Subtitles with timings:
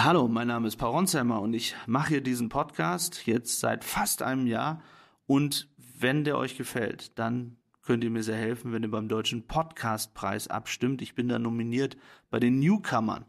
[0.00, 4.22] Hallo, mein Name ist Paul Ronsheimer und ich mache hier diesen Podcast jetzt seit fast
[4.22, 4.80] einem Jahr.
[5.26, 5.66] Und
[5.98, 10.46] wenn der euch gefällt, dann könnt ihr mir sehr helfen, wenn ihr beim Deutschen Podcastpreis
[10.46, 11.02] abstimmt.
[11.02, 11.96] Ich bin da nominiert
[12.30, 13.24] bei den Newcomern.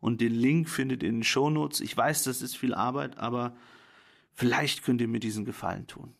[0.00, 1.82] Und den Link findet ihr in den Shownotes.
[1.82, 3.54] Ich weiß, das ist viel Arbeit, aber
[4.32, 6.14] vielleicht könnt ihr mir diesen Gefallen tun.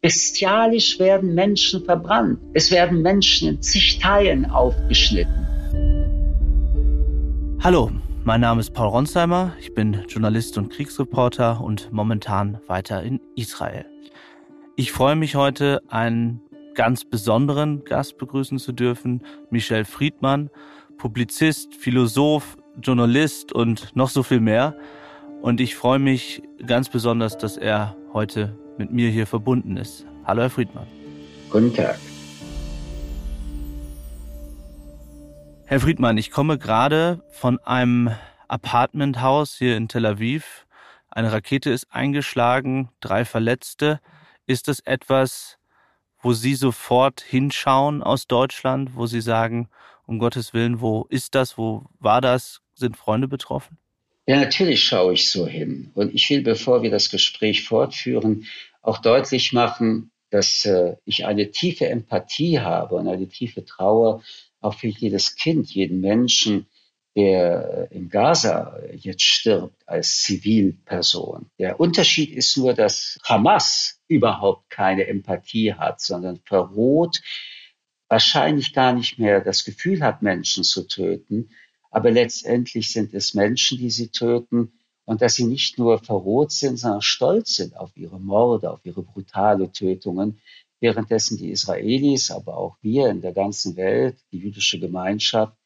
[0.00, 2.40] Bestialisch werden Menschen verbrannt.
[2.52, 5.46] Es werden Menschen in zig Teilen aufgeschnitten.
[7.62, 7.92] Hallo,
[8.26, 13.86] mein Name ist Paul Ronsheimer, ich bin Journalist und Kriegsreporter und momentan weiter in Israel.
[14.74, 16.40] Ich freue mich heute, einen
[16.74, 20.50] ganz besonderen Gast begrüßen zu dürfen, Michel Friedmann,
[20.98, 24.74] Publizist, Philosoph, Journalist und noch so viel mehr.
[25.40, 30.04] Und ich freue mich ganz besonders, dass er heute mit mir hier verbunden ist.
[30.24, 30.88] Hallo, Herr Friedmann.
[31.48, 31.96] Guten Tag.
[35.68, 38.14] Herr Friedmann, ich komme gerade von einem
[38.46, 40.64] Apartmenthaus hier in Tel Aviv.
[41.10, 44.00] Eine Rakete ist eingeschlagen, drei Verletzte.
[44.46, 45.58] Ist das etwas,
[46.22, 49.68] wo Sie sofort hinschauen aus Deutschland, wo Sie sagen,
[50.06, 53.76] um Gottes Willen, wo ist das, wo war das, sind Freunde betroffen?
[54.26, 55.90] Ja, natürlich schaue ich so hin.
[55.94, 58.46] Und ich will, bevor wir das Gespräch fortführen,
[58.82, 64.22] auch deutlich machen, dass äh, ich eine tiefe Empathie habe und eine tiefe Trauer
[64.60, 66.66] auch für jedes Kind, jeden Menschen,
[67.16, 71.50] der in Gaza jetzt stirbt als Zivilperson.
[71.58, 77.22] Der Unterschied ist nur, dass Hamas überhaupt keine Empathie hat, sondern verroht,
[78.08, 81.50] wahrscheinlich gar nicht mehr das Gefühl hat, Menschen zu töten.
[81.90, 84.72] Aber letztendlich sind es Menschen, die sie töten
[85.06, 89.02] und dass sie nicht nur verroht sind, sondern stolz sind auf ihre Morde, auf ihre
[89.02, 90.40] brutale Tötungen,
[90.80, 95.56] währenddessen die Israelis, aber auch wir in der ganzen Welt, die jüdische Gemeinschaft,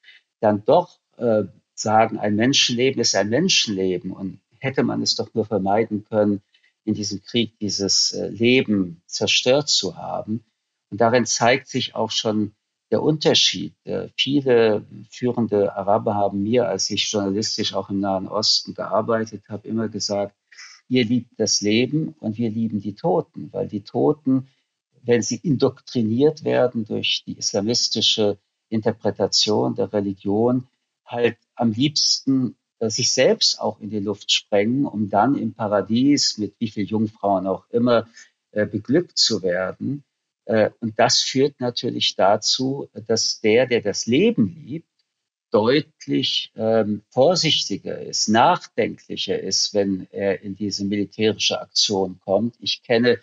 [0.41, 1.45] dann doch äh,
[1.75, 6.43] sagen, ein Menschenleben ist ein Menschenleben und hätte man es doch nur vermeiden können,
[6.85, 10.45] in diesem Krieg dieses äh, Leben zerstört zu haben.
[10.91, 12.53] Und darin zeigt sich auch schon
[12.91, 13.75] der Unterschied.
[13.85, 19.69] Äh, viele führende Araber haben mir, als ich journalistisch auch im Nahen Osten gearbeitet habe,
[19.69, 20.35] immer gesagt,
[20.89, 24.49] ihr liebt das Leben und wir lieben die Toten, weil die Toten
[25.03, 28.39] wenn sie indoktriniert werden durch die islamistische
[28.69, 30.67] Interpretation der Religion,
[31.05, 36.39] halt am liebsten äh, sich selbst auch in die Luft sprengen, um dann im Paradies
[36.39, 38.09] mit wie viel Jungfrauen auch immer
[38.53, 40.05] äh, beglückt zu werden.
[40.45, 44.89] Äh, und das führt natürlich dazu, dass der, der das Leben liebt,
[45.51, 52.55] deutlich ähm, vorsichtiger ist, nachdenklicher ist, wenn er in diese militärische Aktion kommt.
[52.61, 53.19] Ich kenne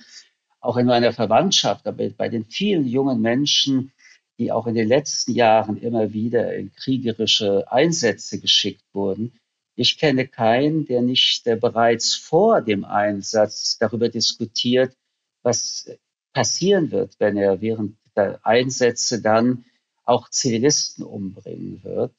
[0.59, 3.91] auch in meiner Verwandtschaft, aber bei den vielen jungen Menschen,
[4.40, 9.34] die auch in den letzten Jahren immer wieder in kriegerische Einsätze geschickt wurden.
[9.75, 14.96] Ich kenne keinen, der nicht bereits vor dem Einsatz darüber diskutiert,
[15.44, 15.90] was
[16.34, 19.66] passieren wird, wenn er während der Einsätze dann
[20.03, 22.13] auch Zivilisten umbringen wird.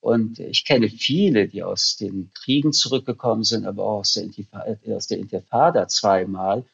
[0.00, 4.76] Und ich kenne viele, die aus den Kriegen zurückgekommen sind, aber auch aus der Intifada,
[4.96, 6.64] aus der Intifada zweimal,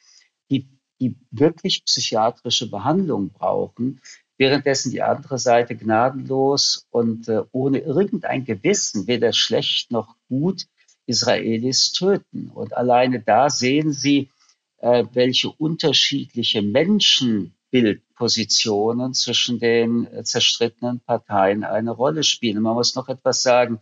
[0.50, 0.66] die
[1.00, 4.00] die wirklich psychiatrische Behandlung brauchen,
[4.36, 10.66] währenddessen die andere Seite gnadenlos und äh, ohne irgendein Gewissen, weder schlecht noch gut,
[11.06, 12.48] Israelis töten.
[12.48, 14.30] Und alleine da sehen Sie,
[14.78, 22.62] äh, welche unterschiedliche Menschenbildpositionen zwischen den äh, zerstrittenen Parteien eine Rolle spielen.
[22.62, 23.80] Man muss noch etwas sagen.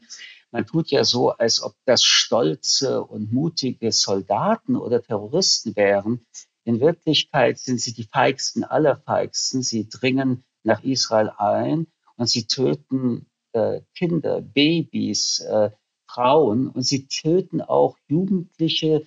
[0.52, 6.24] Man tut ja so, als ob das stolze und mutige Soldaten oder Terroristen wären,
[6.66, 9.62] in Wirklichkeit sind sie die feigsten aller feigsten.
[9.62, 15.70] Sie dringen nach Israel ein und sie töten äh, Kinder, Babys, äh,
[16.08, 19.06] Frauen und sie töten auch Jugendliche,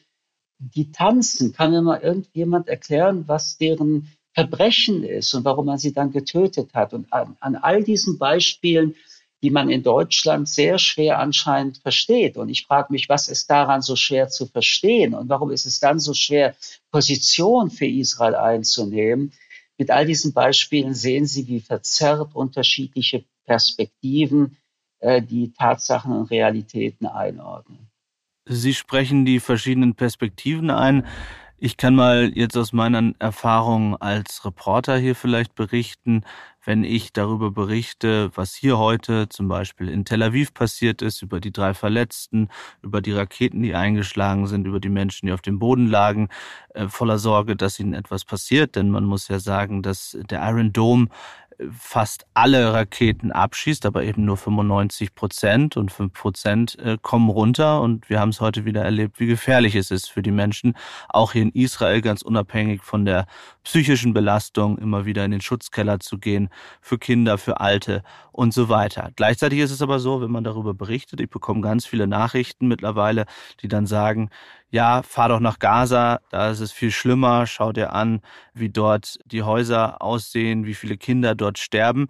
[0.57, 1.51] die tanzen.
[1.51, 6.73] Kann mir mal irgendjemand erklären, was deren Verbrechen ist und warum man sie dann getötet
[6.73, 6.93] hat?
[6.93, 8.95] Und an, an all diesen Beispielen
[9.41, 12.37] die man in Deutschland sehr schwer anscheinend versteht.
[12.37, 15.79] Und ich frage mich, was ist daran so schwer zu verstehen und warum ist es
[15.79, 16.55] dann so schwer,
[16.91, 19.31] Position für Israel einzunehmen?
[19.77, 24.57] Mit all diesen Beispielen sehen Sie, wie verzerrt unterschiedliche Perspektiven
[24.99, 27.89] äh, die Tatsachen und Realitäten einordnen.
[28.45, 31.05] Sie sprechen die verschiedenen Perspektiven ein.
[31.61, 36.23] Ich kann mal jetzt aus meiner Erfahrung als Reporter hier vielleicht berichten,
[36.63, 41.41] wenn ich darüber berichte, was hier heute zum Beispiel in Tel Aviv passiert ist, über
[41.41, 42.47] die drei Verletzten,
[42.81, 46.29] über die Raketen, die eingeschlagen sind, über die Menschen, die auf dem Boden lagen,
[46.75, 48.77] äh, voller Sorge, dass ihnen etwas passiert.
[48.77, 51.07] Denn man muss ja sagen, dass der Iron Dome
[51.71, 57.81] fast alle Raketen abschießt, aber eben nur 95 Prozent und 5 Prozent äh, kommen runter.
[57.81, 60.75] Und wir haben es heute wieder erlebt, wie gefährlich es ist für die Menschen,
[61.09, 63.25] auch hier in Israel ganz unabhängig von der
[63.63, 66.49] psychischen Belastung, immer wieder in den Schutzkeller zu gehen,
[66.81, 69.11] für Kinder, für Alte und so weiter.
[69.15, 73.25] Gleichzeitig ist es aber so, wenn man darüber berichtet, ich bekomme ganz viele Nachrichten mittlerweile,
[73.61, 74.29] die dann sagen,
[74.71, 78.21] ja, fahr doch nach Gaza, da ist es viel schlimmer, schau dir an,
[78.53, 82.07] wie dort die Häuser aussehen, wie viele Kinder dort sterben.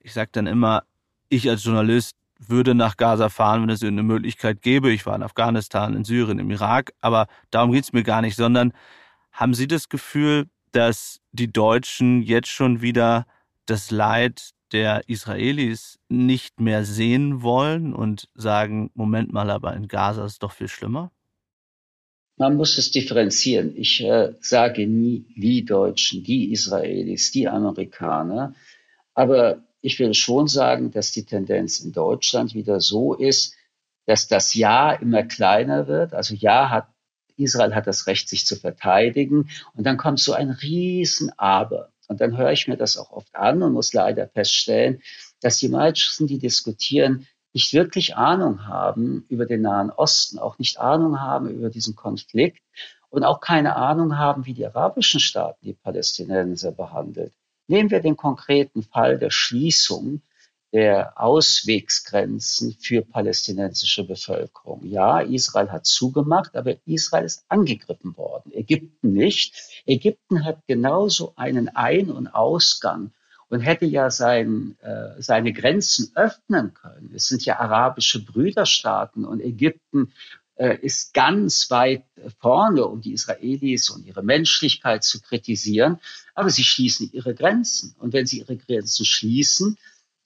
[0.00, 0.84] Ich sage dann immer,
[1.28, 4.90] ich als Journalist würde nach Gaza fahren, wenn es eine Möglichkeit gäbe.
[4.90, 8.72] Ich war in Afghanistan, in Syrien, im Irak, aber darum geht's mir gar nicht, sondern
[9.32, 13.26] haben Sie das Gefühl, dass die Deutschen jetzt schon wieder
[13.66, 20.24] das Leid der Israelis nicht mehr sehen wollen und sagen, Moment mal, aber in Gaza
[20.24, 21.10] ist es doch viel schlimmer?
[22.40, 23.76] Man muss es differenzieren.
[23.76, 28.54] Ich äh, sage nie die Deutschen, die Israelis, die Amerikaner.
[29.12, 33.56] Aber ich will schon sagen, dass die Tendenz in Deutschland wieder so ist,
[34.06, 36.14] dass das Ja immer kleiner wird.
[36.14, 36.88] Also Ja hat,
[37.36, 39.50] Israel hat das Recht, sich zu verteidigen.
[39.74, 41.92] Und dann kommt so ein riesen Aber.
[42.08, 45.02] Und dann höre ich mir das auch oft an und muss leider feststellen,
[45.42, 50.78] dass die meisten, die diskutieren, nicht wirklich Ahnung haben über den Nahen Osten, auch nicht
[50.78, 52.62] Ahnung haben über diesen Konflikt
[53.08, 57.32] und auch keine Ahnung haben, wie die arabischen Staaten die Palästinenser behandelt.
[57.66, 60.22] Nehmen wir den konkreten Fall der Schließung
[60.72, 64.84] der Auswegsgrenzen für palästinensische Bevölkerung.
[64.84, 68.52] Ja, Israel hat zugemacht, aber Israel ist angegriffen worden.
[68.52, 69.82] Ägypten nicht.
[69.86, 73.12] Ägypten hat genauso einen Ein- und Ausgang
[73.50, 77.12] und hätte ja sein, äh, seine Grenzen öffnen können.
[77.14, 80.12] Es sind ja arabische Brüderstaaten und Ägypten
[80.54, 82.04] äh, ist ganz weit
[82.38, 85.98] vorne, um die Israelis und ihre Menschlichkeit zu kritisieren.
[86.34, 87.94] Aber sie schließen ihre Grenzen.
[87.98, 89.78] Und wenn sie ihre Grenzen schließen,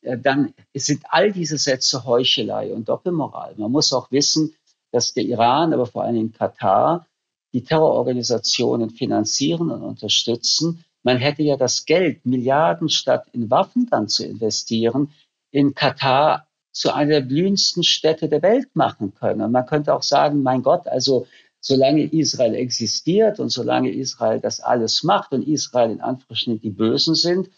[0.02, 3.54] äh, dann sind all diese Sätze Heuchelei und Doppelmoral.
[3.56, 4.54] Man muss auch wissen,
[4.92, 7.06] dass der Iran, aber vor allem Katar,
[7.54, 14.08] die Terrororganisationen finanzieren und unterstützen, man hätte ja das Geld, Milliarden statt in Waffen dann
[14.08, 15.12] zu investieren,
[15.50, 19.42] in Katar zu einer der blühendsten Städte der Welt machen können.
[19.42, 21.26] Und man könnte auch sagen, mein Gott, also
[21.60, 27.14] solange Israel existiert und solange Israel das alles macht und Israel in Anführungsstrichen die Bösen
[27.14, 27.48] sind,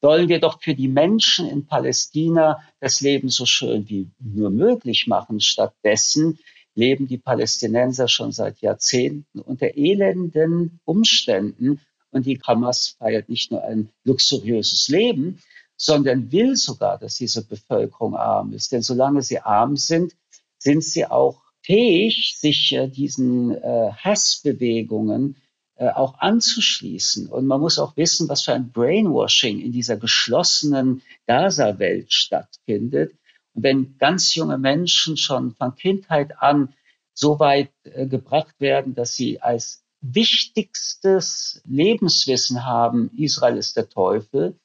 [0.00, 5.06] sollen wir doch für die Menschen in Palästina das Leben so schön wie nur möglich
[5.06, 5.40] machen.
[5.40, 6.38] Stattdessen
[6.74, 13.64] leben die Palästinenser schon seit Jahrzehnten unter elenden Umständen und die Hamas feiert nicht nur
[13.64, 15.40] ein luxuriöses Leben,
[15.76, 18.72] sondern will sogar, dass diese Bevölkerung arm ist.
[18.72, 20.14] Denn solange sie arm sind,
[20.58, 25.36] sind sie auch fähig, sich äh, diesen äh, Hassbewegungen
[25.76, 27.28] äh, auch anzuschließen.
[27.28, 33.12] Und man muss auch wissen, was für ein Brainwashing in dieser geschlossenen Gaza-Welt stattfindet.
[33.54, 36.74] Und wenn ganz junge Menschen schon von Kindheit an
[37.14, 44.58] so weit gebracht werden, dass sie als wichtigstes Lebenswissen haben, Israel ist der Teufel,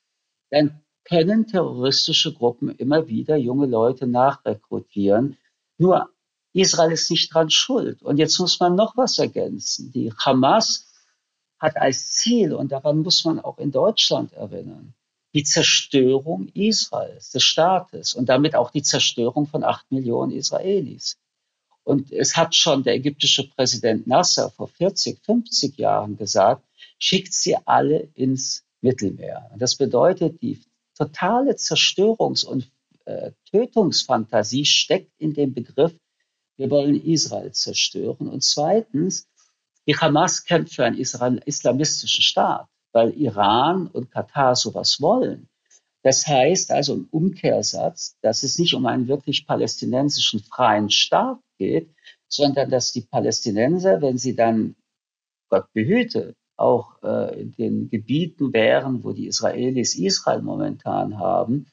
[0.49, 5.37] dann können terroristische Gruppen immer wieder junge Leute nachrekrutieren.
[5.77, 6.09] Nur
[6.53, 8.01] Israel ist nicht dran schuld.
[8.03, 9.91] Und jetzt muss man noch was ergänzen.
[9.91, 10.93] Die Hamas
[11.59, 14.93] hat als Ziel, und daran muss man auch in Deutschland erinnern,
[15.33, 21.17] die Zerstörung Israels, des Staates und damit auch die Zerstörung von acht Millionen Israelis.
[21.83, 26.65] Und es hat schon der ägyptische Präsident Nasser vor 40, 50 Jahren gesagt,
[26.97, 29.49] schickt sie alle ins Mittelmeer.
[29.51, 30.61] Und das bedeutet, die
[30.95, 32.71] totale Zerstörungs- und
[33.05, 35.93] äh, Tötungsfantasie steckt in dem Begriff,
[36.55, 38.29] wir wollen Israel zerstören.
[38.29, 39.27] Und zweitens,
[39.87, 45.49] die Hamas kämpft für einen islamistischen Staat, weil Iran und Katar sowas wollen.
[46.03, 51.89] Das heißt also im Umkehrsatz, dass es nicht um einen wirklich palästinensischen freien Staat geht,
[52.27, 54.75] sondern dass die Palästinenser, wenn sie dann,
[55.49, 61.67] Gott behüte, auch äh, in den Gebieten wären, wo die Israelis Israel momentan haben,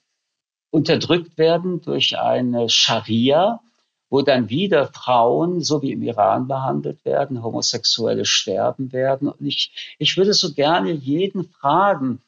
[0.70, 3.60] unterdrückt werden durch eine Scharia,
[4.08, 9.28] wo dann wieder Frauen, so wie im Iran, behandelt werden, Homosexuelle sterben werden.
[9.28, 12.20] Und ich, ich würde so gerne jeden fragen,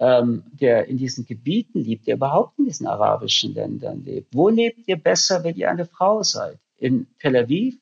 [0.00, 4.34] ähm, der in diesen Gebieten lebt, der überhaupt in diesen arabischen Ländern lebt.
[4.34, 6.58] Wo lebt ihr besser, wenn ihr eine Frau seid?
[6.84, 7.78] In Tel Aviv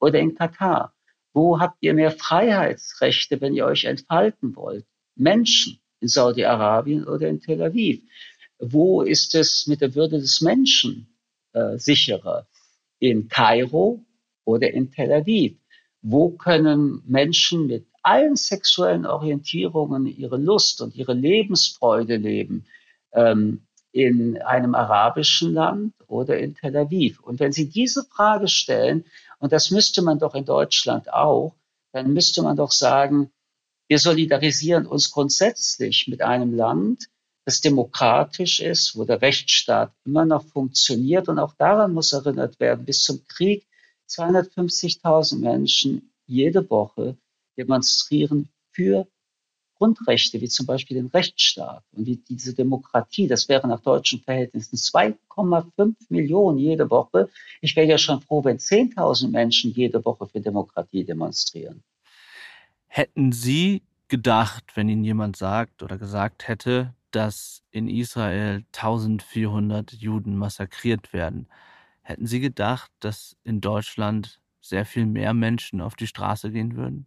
[0.00, 0.94] oder in Katar?
[1.34, 4.86] Wo habt ihr mehr Freiheitsrechte, wenn ihr euch entfalten wollt?
[5.16, 8.00] Menschen in Saudi-Arabien oder in Tel Aviv?
[8.58, 11.08] Wo ist es mit der Würde des Menschen
[11.52, 12.46] äh, sicherer?
[13.00, 14.02] In Kairo
[14.44, 15.58] oder in Tel Aviv?
[16.00, 22.64] Wo können Menschen mit allen sexuellen Orientierungen ihre Lust und ihre Lebensfreude leben,
[23.12, 27.20] ähm, in einem arabischen Land oder in Tel Aviv.
[27.20, 29.04] Und wenn Sie diese Frage stellen,
[29.38, 31.54] und das müsste man doch in Deutschland auch,
[31.92, 33.30] dann müsste man doch sagen,
[33.88, 37.08] wir solidarisieren uns grundsätzlich mit einem Land,
[37.44, 41.28] das demokratisch ist, wo der Rechtsstaat immer noch funktioniert.
[41.28, 43.66] Und auch daran muss erinnert werden, bis zum Krieg
[44.08, 47.16] 250.000 Menschen jede Woche
[47.58, 49.06] demonstrieren für
[49.82, 53.26] Grundrechte, wie zum Beispiel den Rechtsstaat und wie diese Demokratie.
[53.26, 57.28] Das wäre nach deutschen Verhältnissen 2,5 Millionen jede Woche.
[57.60, 61.82] Ich wäre ja schon froh, wenn 10.000 Menschen jede Woche für Demokratie demonstrieren.
[62.86, 70.36] Hätten Sie gedacht, wenn Ihnen jemand sagt oder gesagt hätte, dass in Israel 1400 Juden
[70.36, 71.48] massakriert werden,
[72.02, 77.06] hätten Sie gedacht, dass in Deutschland sehr viel mehr Menschen auf die Straße gehen würden?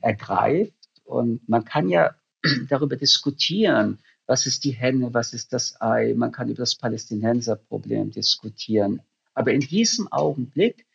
[0.01, 0.73] ergreift.
[1.05, 2.13] Und man kann ja
[2.69, 6.13] darüber diskutieren, was ist die Henne, was ist das Ei.
[6.13, 9.01] Man kann über das Palästinenserproblem diskutieren.
[9.33, 10.85] Aber in diesem Augenblick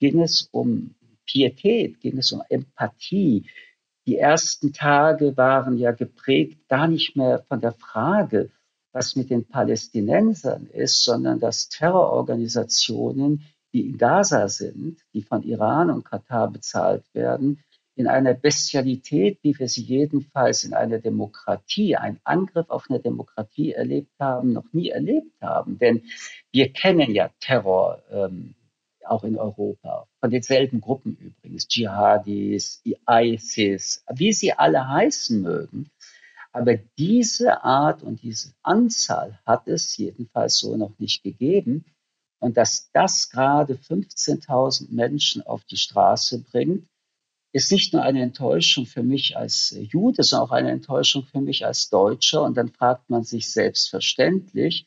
[0.00, 0.96] ging es um
[1.26, 3.48] Pietät, ging es um Empathie.
[4.06, 8.50] Die ersten Tage waren ja geprägt gar nicht mehr von der Frage,
[8.98, 15.90] was mit den Palästinensern ist, sondern dass Terrororganisationen, die in Gaza sind, die von Iran
[15.90, 17.62] und Katar bezahlt werden,
[17.94, 23.72] in einer Bestialität, wie wir sie jedenfalls in einer Demokratie, ein Angriff auf eine Demokratie
[23.72, 25.78] erlebt haben, noch nie erlebt haben.
[25.78, 26.02] Denn
[26.50, 28.54] wir kennen ja Terror ähm,
[29.04, 35.90] auch in Europa, von denselben Gruppen übrigens, Dschihadis, ISIS, wie sie alle heißen mögen.
[36.52, 41.84] Aber diese Art und diese Anzahl hat es jedenfalls so noch nicht gegeben.
[42.40, 46.88] Und dass das gerade 15.000 Menschen auf die Straße bringt,
[47.52, 51.66] ist nicht nur eine Enttäuschung für mich als Jude, sondern auch eine Enttäuschung für mich
[51.66, 52.42] als Deutscher.
[52.42, 54.86] Und dann fragt man sich selbstverständlich,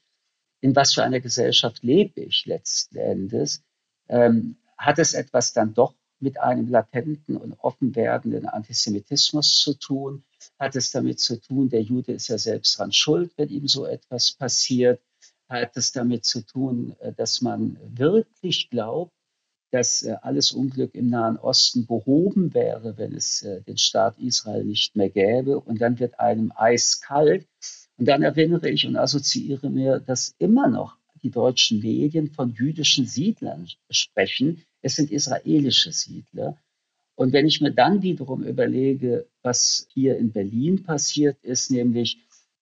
[0.62, 3.64] in was für einer Gesellschaft lebe ich letzten Endes?
[4.08, 10.24] Ähm, hat es etwas dann doch mit einem latenten und offen werdenden Antisemitismus zu tun?
[10.62, 13.88] Hat es damit zu tun, der Jude ist ja selbst dran schuld, wenn ihm so
[13.88, 15.02] etwas passiert?
[15.50, 19.12] Hat es damit zu tun, äh, dass man wirklich glaubt,
[19.72, 24.64] dass äh, alles Unglück im Nahen Osten behoben wäre, wenn es äh, den Staat Israel
[24.64, 25.60] nicht mehr gäbe?
[25.60, 27.48] Und dann wird einem eiskalt.
[27.98, 33.08] Und dann erinnere ich und assoziiere mir, dass immer noch die deutschen Medien von jüdischen
[33.08, 34.64] Siedlern sprechen.
[34.84, 36.56] Es sind israelische Siedler.
[37.22, 42.18] Und wenn ich mir dann wiederum überlege, was hier in Berlin passiert ist, nämlich,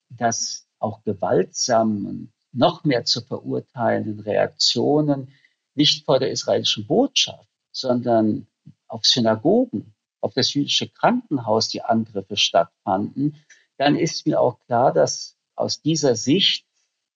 [0.09, 5.29] dass auch gewaltsam und noch mehr zu verurteilenden Reaktionen
[5.75, 8.47] nicht vor der israelischen Botschaft, sondern
[8.89, 13.37] auf Synagogen, auf das jüdische Krankenhaus die Angriffe stattfanden,
[13.77, 16.65] dann ist mir auch klar, dass aus dieser Sicht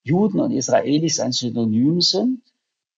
[0.04, 2.42] Juden und Israelis ein Synonym sind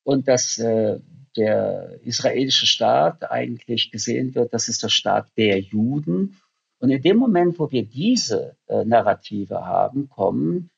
[0.03, 0.99] und dass äh,
[1.37, 6.37] der israelische Staat eigentlich gesehen wird, das ist der Staat der Juden.
[6.79, 10.69] Und in dem Moment, wo wir diese äh, Narrative haben, kommen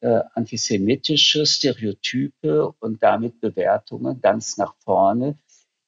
[0.00, 5.38] äh, antisemitische Stereotype und damit Bewertungen ganz nach vorne.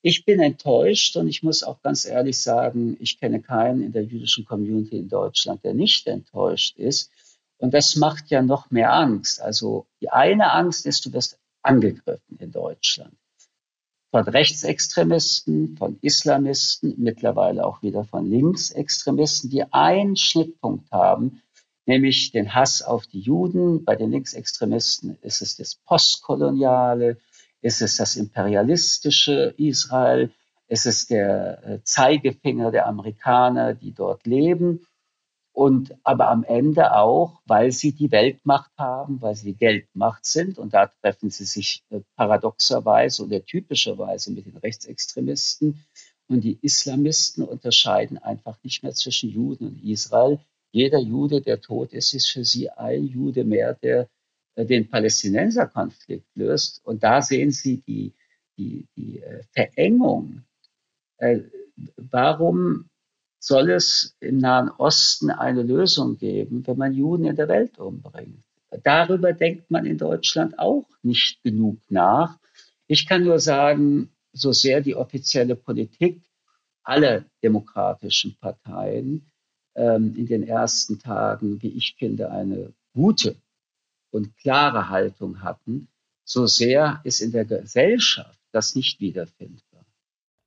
[0.01, 4.05] Ich bin enttäuscht und ich muss auch ganz ehrlich sagen, ich kenne keinen in der
[4.05, 7.11] jüdischen Community in Deutschland, der nicht enttäuscht ist.
[7.59, 9.41] Und das macht ja noch mehr Angst.
[9.43, 13.17] Also die eine Angst ist, du wirst angegriffen in Deutschland.
[14.11, 21.43] Von Rechtsextremisten, von Islamisten, mittlerweile auch wieder von Linksextremisten, die einen Schnittpunkt haben,
[21.85, 23.85] nämlich den Hass auf die Juden.
[23.85, 27.19] Bei den Linksextremisten ist es das postkoloniale,
[27.61, 30.31] ist es das imperialistische Israel,
[30.69, 34.87] ist es der äh, Zeigefinger der Amerikaner, die dort leben
[35.59, 40.57] und aber am Ende auch, weil sie die Weltmacht haben, weil sie die Geldmacht sind
[40.57, 45.85] und da treffen sie sich äh, paradoxerweise oder typischerweise mit den Rechtsextremisten
[46.29, 50.39] und die Islamisten unterscheiden einfach nicht mehr zwischen Juden und Israel.
[50.71, 54.09] Jeder Jude, der tot ist, ist für sie ein Jude mehr, der
[54.55, 56.83] äh, den Palästinenserkonflikt löst.
[56.85, 58.13] Und da sehen Sie die,
[58.57, 60.45] die, die äh, Verengung.
[61.97, 62.89] Warum
[63.39, 68.45] soll es im Nahen Osten eine Lösung geben, wenn man Juden in der Welt umbringt.
[68.83, 72.39] Darüber denkt man in Deutschland auch nicht genug nach.
[72.87, 76.21] Ich kann nur sagen, so sehr die offizielle Politik
[76.83, 79.27] aller demokratischen Parteien
[79.75, 83.37] ähm, in den ersten Tagen, wie ich finde, eine gute
[84.11, 85.89] und klare Haltung hatten,
[86.25, 89.85] so sehr ist in der Gesellschaft das nicht wiederfindbar.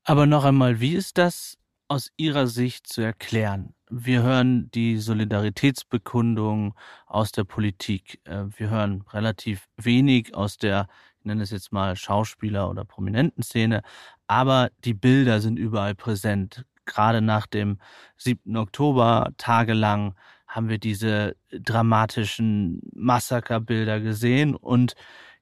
[0.03, 1.57] Aber noch einmal, wie ist das
[1.91, 3.73] aus Ihrer Sicht zu erklären?
[3.89, 6.73] Wir hören die Solidaritätsbekundung
[7.05, 8.21] aus der Politik.
[8.23, 10.87] Äh, wir hören relativ wenig aus der,
[11.19, 13.81] ich nenne es jetzt mal Schauspieler- oder Prominentenszene,
[14.25, 16.63] aber die Bilder sind überall präsent.
[16.85, 17.77] Gerade nach dem
[18.15, 18.55] 7.
[18.55, 20.15] Oktober tagelang
[20.47, 24.93] haben wir diese dramatischen Massakerbilder gesehen und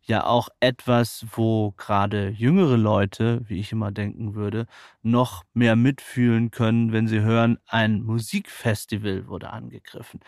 [0.09, 4.65] ja auch etwas, wo gerade jüngere Leute, wie ich immer denken würde,
[5.01, 10.19] noch mehr mitfühlen können, wenn sie hören, ein Musikfestival wurde angegriffen.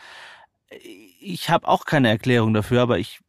[1.19, 3.19] Ich habe auch keine Erklärung dafür, aber ich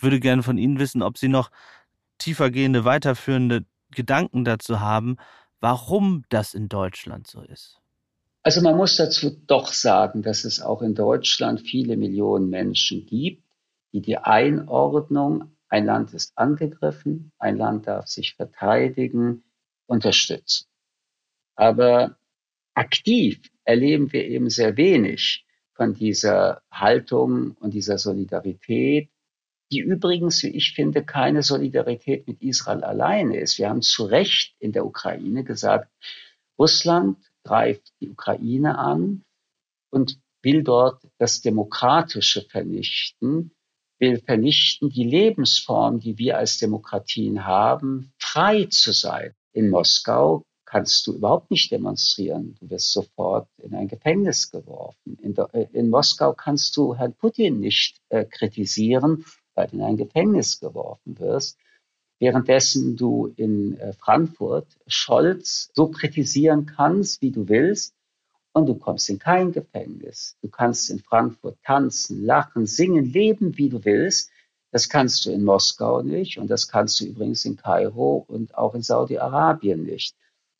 [0.00, 1.50] würde gerne von Ihnen wissen, ob Sie noch
[2.18, 5.16] tiefergehende, weiterführende Gedanken dazu haben,
[5.60, 7.78] warum das in Deutschland so ist.
[8.42, 13.44] Also man muss dazu doch sagen, dass es auch in Deutschland viele Millionen Menschen gibt,
[13.92, 19.42] die die Einordnung ein Land ist angegriffen, ein Land darf sich verteidigen,
[19.86, 20.66] unterstützen.
[21.54, 22.18] Aber
[22.74, 29.08] aktiv erleben wir eben sehr wenig von dieser Haltung und dieser Solidarität,
[29.70, 33.56] die übrigens, wie ich finde, keine Solidarität mit Israel alleine ist.
[33.56, 35.90] Wir haben zu Recht in der Ukraine gesagt,
[36.58, 39.24] Russland greift die Ukraine an
[39.88, 43.52] und will dort das Demokratische vernichten
[44.02, 49.32] will vernichten die Lebensform, die wir als Demokratien haben, frei zu sein.
[49.52, 52.56] In Moskau kannst du überhaupt nicht demonstrieren.
[52.58, 55.18] Du wirst sofort in ein Gefängnis geworfen.
[55.22, 59.96] In, äh, in Moskau kannst du Herrn Putin nicht äh, kritisieren, weil du in ein
[59.96, 61.56] Gefängnis geworfen wirst.
[62.18, 67.94] Währenddessen du in äh, Frankfurt Scholz so kritisieren kannst, wie du willst,
[68.52, 70.36] und du kommst in kein Gefängnis.
[70.42, 74.30] Du kannst in Frankfurt tanzen, lachen, singen, leben, wie du willst.
[74.70, 78.74] Das kannst du in Moskau nicht und das kannst du übrigens in Kairo und auch
[78.74, 80.16] in Saudi-Arabien nicht.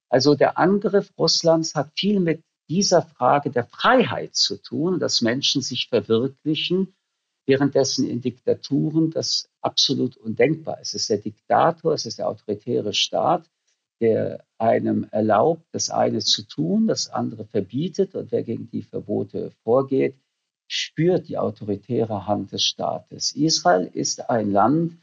[0.08, 5.62] Also der Angriff Russlands hat viel mit dieser Frage der Freiheit zu tun, dass Menschen
[5.62, 6.94] sich verwirklichen,
[7.46, 10.94] währenddessen in Diktaturen das absolut undenkbar ist.
[10.94, 13.50] Es ist der Diktator, es ist der autoritäre Staat,
[14.02, 19.52] der einem erlaubt, das eine zu tun, das andere verbietet und wer gegen die Verbote
[19.62, 20.16] vorgeht,
[20.66, 23.32] spürt die autoritäre Hand des Staates.
[23.32, 24.98] Israel ist ein Land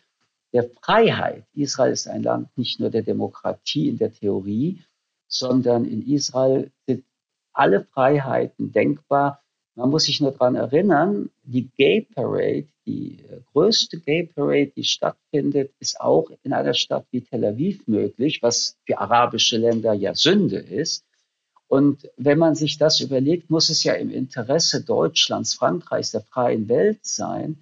[0.51, 1.45] der Freiheit.
[1.53, 4.83] Israel ist ein Land nicht nur der Demokratie in der Theorie,
[5.27, 7.05] sondern in Israel sind
[7.53, 9.41] alle Freiheiten denkbar,
[9.79, 14.83] man muss sich nur daran erinnern, die Gay Parade, die äh, größte Gay Parade, die
[14.83, 20.13] stattfindet, ist auch in einer Stadt wie Tel Aviv möglich, was für arabische Länder ja
[20.13, 21.05] Sünde ist.
[21.69, 26.67] Und wenn man sich das überlegt, muss es ja im Interesse Deutschlands, Frankreichs, der freien
[26.67, 27.57] Welt sein,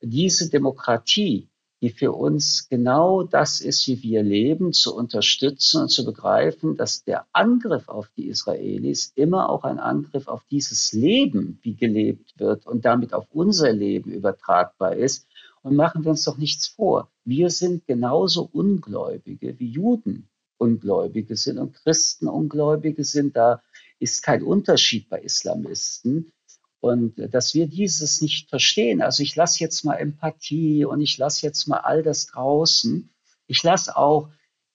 [0.00, 1.48] diese Demokratie
[1.80, 7.04] die für uns genau das ist, wie wir leben, zu unterstützen und zu begreifen, dass
[7.04, 12.66] der Angriff auf die Israelis immer auch ein Angriff auf dieses Leben, wie gelebt wird
[12.66, 15.26] und damit auf unser Leben übertragbar ist.
[15.62, 17.10] Und machen wir uns doch nichts vor.
[17.24, 23.36] Wir sind genauso Ungläubige wie Juden Ungläubige sind und Christen Ungläubige sind.
[23.36, 23.62] Da
[23.98, 26.32] ist kein Unterschied bei Islamisten.
[26.80, 31.46] Und dass wir dieses nicht verstehen, also ich lasse jetzt mal Empathie und ich lasse
[31.46, 33.10] jetzt mal all das draußen.
[33.46, 34.30] Ich lasse auch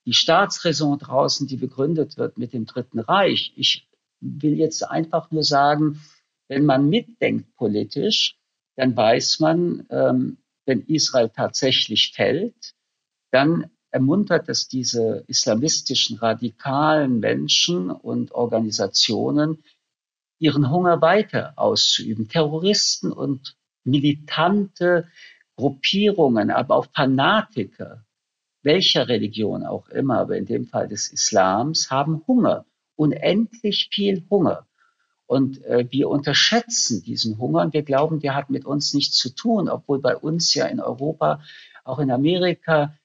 [0.05, 3.53] die Staatsräson draußen, die begründet wird mit dem Dritten Reich.
[3.55, 3.87] Ich
[4.21, 6.01] will jetzt einfach nur sagen,
[6.47, 8.37] wenn man mitdenkt politisch,
[8.75, 12.75] dann weiß man, ähm, wenn Israel tatsächlich fällt,
[13.31, 19.63] dann ermuntert es diese islamistischen radikalen Menschen und Organisationen,
[20.39, 22.27] ihren Hunger weiter auszuüben.
[22.27, 25.07] Terroristen und militante
[25.55, 28.03] Gruppierungen, aber auch Fanatiker,
[28.61, 34.67] welcher Religion auch immer, aber in dem Fall des Islams, haben Hunger, unendlich viel Hunger.
[35.27, 39.33] Und äh, wir unterschätzen diesen Hunger und wir glauben, der hat mit uns nichts zu
[39.33, 41.41] tun, obwohl bei uns ja in Europa,
[41.83, 42.97] auch in Amerika,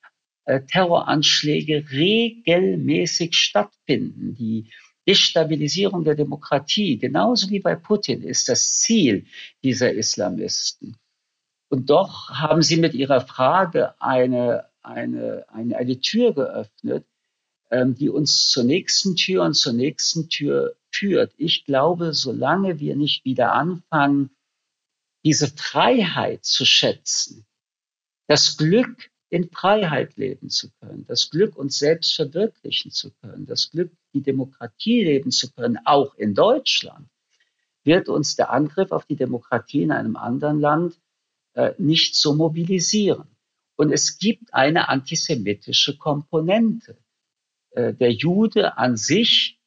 [0.45, 4.35] äh, Terroranschläge regelmäßig stattfinden.
[4.35, 4.71] Die
[5.07, 9.27] Destabilisierung der Demokratie, genauso wie bei Putin, ist das Ziel
[9.63, 10.97] dieser Islamisten.
[11.69, 17.07] Und doch haben sie mit ihrer Frage eine, eine, eine, eine Tür geöffnet,
[17.71, 21.33] ähm, die uns zur nächsten Tür und zur nächsten Tür führt.
[21.37, 24.31] Ich glaube, solange wir nicht wieder anfangen,
[25.25, 27.47] diese Freiheit zu schätzen,
[28.27, 33.71] das Glück in Freiheit leben zu können, das Glück uns selbst verwirklichen zu können, das
[33.71, 37.09] Glück, die Demokratie leben zu können, auch in Deutschland,
[37.85, 41.01] wird uns der Angriff auf die Demokratie in einem anderen Land
[41.55, 43.29] äh, nicht so mobilisieren.
[43.77, 46.99] Und es gibt eine antisemitische Komponente.
[47.71, 49.59] Äh, der Jude an sich,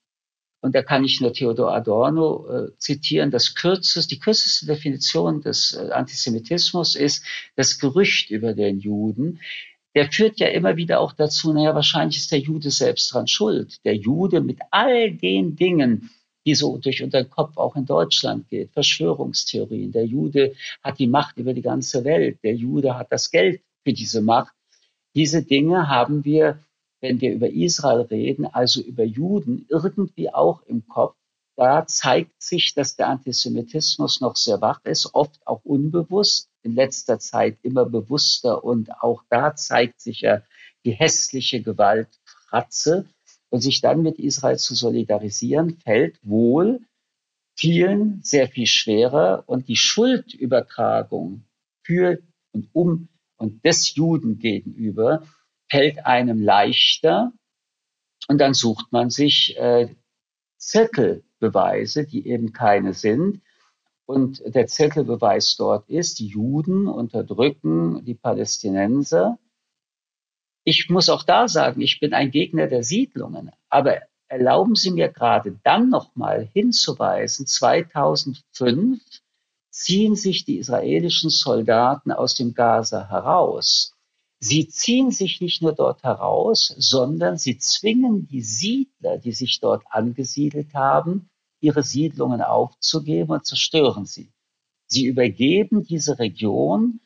[0.62, 5.74] und da kann ich nur Theodor Adorno äh, zitieren, das kürzeste, die kürzeste Definition des
[5.74, 7.26] äh, Antisemitismus ist
[7.56, 9.40] das Gerücht über den Juden.
[9.96, 13.84] Der führt ja immer wieder auch dazu, naja, wahrscheinlich ist der Jude selbst dran schuld.
[13.86, 16.10] Der Jude mit all den Dingen,
[16.46, 18.72] die so durch unseren Kopf auch in Deutschland geht.
[18.72, 19.92] Verschwörungstheorien.
[19.92, 22.40] Der Jude hat die Macht über die ganze Welt.
[22.44, 24.54] Der Jude hat das Geld für diese Macht.
[25.16, 26.60] Diese Dinge haben wir
[27.04, 31.18] wenn wir über Israel reden, also über Juden, irgendwie auch im Kopf.
[31.58, 37.20] Da zeigt sich, dass der Antisemitismus noch sehr wach ist, oft auch unbewusst, in letzter
[37.20, 38.64] Zeit immer bewusster.
[38.64, 40.42] Und auch da zeigt sich ja
[40.86, 43.08] die hässliche Gewaltfratze.
[43.50, 46.80] Und sich dann mit Israel zu solidarisieren, fällt wohl
[47.56, 49.44] vielen sehr viel schwerer.
[49.46, 51.44] Und die Schuldübertragung
[51.86, 52.18] für
[52.52, 55.24] und um und des Juden gegenüber
[55.70, 57.34] fällt einem leichter
[58.28, 59.94] und dann sucht man sich äh,
[60.58, 63.42] Zirkelbeweise, die eben keine sind.
[64.06, 69.40] Und der Zirkelbeweis dort ist, die Juden unterdrücken die Palästinenser.
[70.66, 75.10] Ich muss auch da sagen, ich bin ein Gegner der Siedlungen, aber erlauben Sie mir
[75.10, 79.02] gerade dann nochmal hinzuweisen, 2005
[79.70, 83.96] ziehen sich die israelischen Soldaten aus dem Gaza heraus.
[84.40, 89.84] Sie ziehen sich nicht nur dort heraus, sondern sie zwingen die Siedler, die sich dort
[89.90, 91.30] angesiedelt haben,
[91.64, 94.32] ihre Siedlungen aufzugeben und zerstören sie.
[94.88, 97.00] Sie übergeben diese Region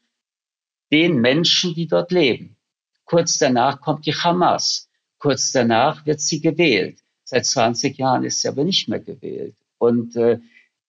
[0.92, 2.58] den Menschen, die dort leben.
[3.06, 4.90] Kurz danach kommt die Hamas.
[5.20, 7.00] Kurz danach wird sie gewählt.
[7.24, 9.56] Seit 20 Jahren ist sie aber nicht mehr gewählt.
[9.78, 10.40] Und äh,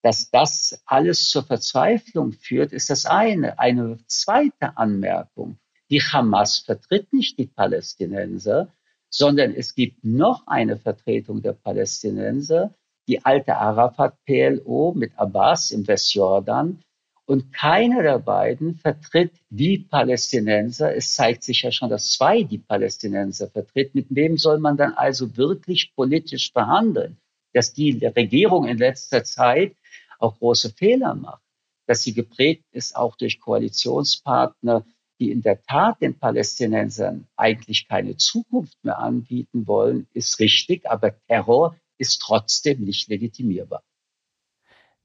[0.01, 3.59] dass das alles zur Verzweiflung führt, ist das eine.
[3.59, 5.59] Eine zweite Anmerkung.
[5.89, 8.73] Die Hamas vertritt nicht die Palästinenser,
[9.09, 12.73] sondern es gibt noch eine Vertretung der Palästinenser,
[13.09, 16.79] die alte Arafat-PLO mit Abbas im Westjordan.
[17.25, 20.95] Und keiner der beiden vertritt die Palästinenser.
[20.95, 23.93] Es zeigt sich ja schon, dass zwei die Palästinenser vertritt.
[23.95, 27.17] Mit wem soll man dann also wirklich politisch verhandeln?
[27.53, 29.75] Dass die Regierung in letzter Zeit
[30.19, 31.43] auch große Fehler macht,
[31.87, 34.85] dass sie geprägt ist auch durch Koalitionspartner,
[35.19, 41.19] die in der Tat den Palästinensern eigentlich keine Zukunft mehr anbieten wollen, ist richtig, aber
[41.27, 43.83] Terror ist trotzdem nicht legitimierbar.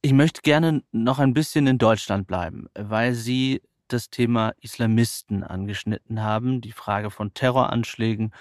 [0.01, 6.23] Ich möchte gerne noch ein bisschen in Deutschland bleiben, weil Sie das Thema Islamisten angeschnitten
[6.23, 8.33] haben, die Frage von Terroranschlägen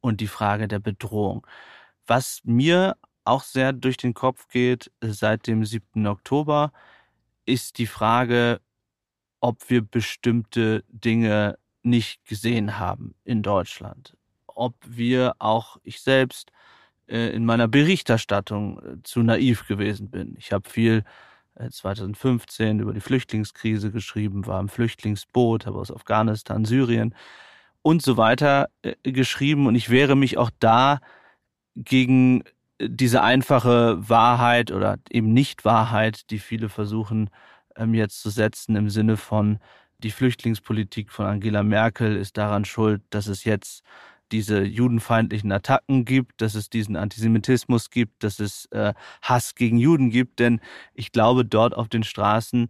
[0.00, 1.46] und die Frage der Bedrohung.
[2.06, 6.06] Was mir auch sehr durch den Kopf geht seit dem 7.
[6.06, 6.72] Oktober,
[7.46, 8.60] ist die Frage,
[9.40, 14.16] ob wir bestimmte Dinge nicht gesehen haben in Deutschland.
[14.46, 16.50] Ob wir auch, ich selbst,
[17.10, 20.34] in meiner Berichterstattung äh, zu naiv gewesen bin.
[20.38, 21.04] Ich habe viel
[21.68, 27.14] 2015 äh, über die Flüchtlingskrise geschrieben, war im Flüchtlingsboot, habe aus Afghanistan, Syrien
[27.82, 28.68] und so weiter
[29.02, 31.00] geschrieben und ich wehre mich auch da
[31.74, 32.44] gegen
[32.80, 37.30] diese einfache Wahrheit oder eben Nicht-Wahrheit, die viele versuchen
[37.76, 39.58] ähm, jetzt zu setzen im Sinne von,
[39.98, 43.82] die Flüchtlingspolitik von Angela Merkel ist daran schuld, dass es jetzt
[44.32, 50.10] diese judenfeindlichen Attacken gibt, dass es diesen Antisemitismus gibt, dass es äh, Hass gegen Juden
[50.10, 50.38] gibt.
[50.38, 50.60] Denn
[50.94, 52.68] ich glaube, dort auf den Straßen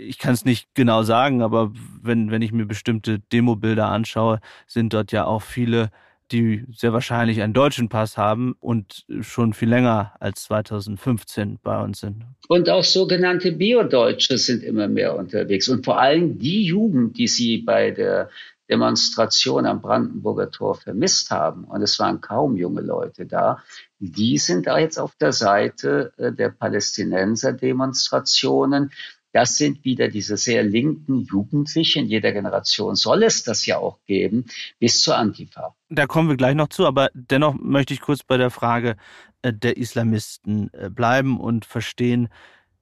[0.00, 1.72] ich kann es nicht genau sagen, aber
[2.02, 5.90] wenn, wenn ich mir bestimmte Demobilder anschaue, sind dort ja auch viele,
[6.32, 12.00] die sehr wahrscheinlich einen deutschen Pass haben und schon viel länger als 2015 bei uns
[12.00, 12.24] sind.
[12.48, 15.68] Und auch sogenannte Biodeutsche sind immer mehr unterwegs.
[15.68, 18.30] Und vor allem die Jugend, die Sie bei der
[18.70, 23.62] Demonstration am Brandenburger Tor vermisst haben, und es waren kaum junge Leute da,
[23.98, 28.92] die sind da jetzt auf der Seite äh, der Palästinenser-Demonstrationen.
[29.32, 32.04] Das sind wieder diese sehr linken Jugendlichen.
[32.04, 34.46] In jeder Generation soll es das ja auch geben,
[34.78, 35.74] bis zur Antifa.
[35.88, 38.96] Da kommen wir gleich noch zu, aber dennoch möchte ich kurz bei der Frage
[39.42, 42.28] äh, der Islamisten äh, bleiben und verstehen,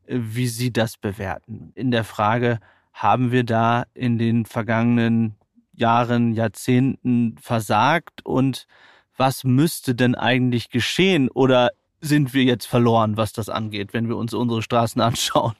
[0.06, 1.70] wie Sie das bewerten.
[1.74, 2.60] In der Frage,
[2.98, 5.36] haben wir da in den vergangenen
[5.78, 8.66] Jahren, Jahrzehnten versagt und
[9.16, 14.16] was müsste denn eigentlich geschehen oder sind wir jetzt verloren, was das angeht, wenn wir
[14.16, 15.54] uns unsere Straßen anschauen?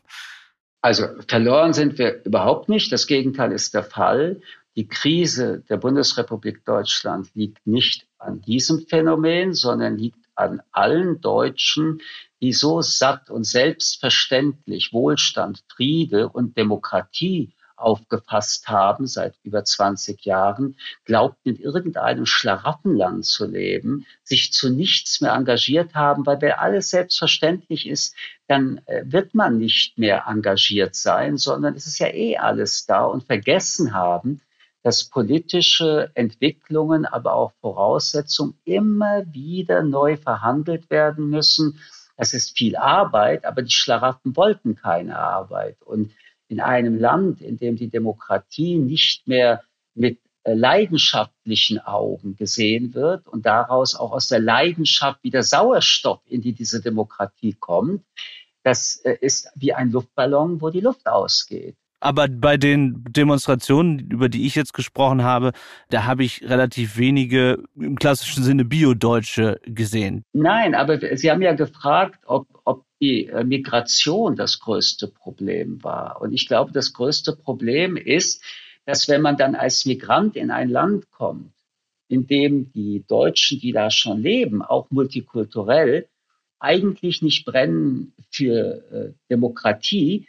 [0.81, 2.93] Also verloren sind wir überhaupt nicht.
[2.93, 4.41] Das Gegenteil ist der Fall.
[4.77, 12.01] Die Krise der Bundesrepublik Deutschland liegt nicht an diesem Phänomen, sondern liegt an allen Deutschen,
[12.41, 20.77] die so satt und selbstverständlich Wohlstand, Friede und Demokratie aufgefasst haben seit über 20 Jahren,
[21.05, 26.91] glaubten in irgendeinem Schlaraffenland zu leben, sich zu nichts mehr engagiert haben, weil wenn alles
[26.91, 28.15] selbstverständlich ist,
[28.47, 33.05] dann äh, wird man nicht mehr engagiert sein, sondern es ist ja eh alles da
[33.05, 34.41] und vergessen haben,
[34.83, 41.81] dass politische Entwicklungen, aber auch Voraussetzungen immer wieder neu verhandelt werden müssen.
[42.17, 45.77] Das ist viel Arbeit, aber die Schlaraffen wollten keine Arbeit.
[45.83, 46.13] Und
[46.49, 49.63] in einem Land, in dem die Demokratie nicht mehr
[49.95, 56.41] mit äh, leidenschaftlichen Augen gesehen wird und daraus auch aus der Leidenschaft wieder Sauerstoff in
[56.41, 58.05] die diese Demokratie kommt,
[58.63, 61.77] das äh, ist wie ein Luftballon, wo die Luft ausgeht.
[62.01, 65.53] Aber bei den Demonstrationen, über die ich jetzt gesprochen habe,
[65.91, 70.25] da habe ich relativ wenige im klassischen Sinne Bio-Deutsche gesehen.
[70.33, 76.21] Nein, aber Sie haben ja gefragt, ob, ob die äh, Migration das größte Problem war.
[76.21, 78.43] Und ich glaube, das größte Problem ist,
[78.85, 81.53] dass wenn man dann als Migrant in ein Land kommt,
[82.09, 86.09] in dem die Deutschen, die da schon leben, auch multikulturell,
[86.59, 90.27] eigentlich nicht brennen für äh, Demokratie,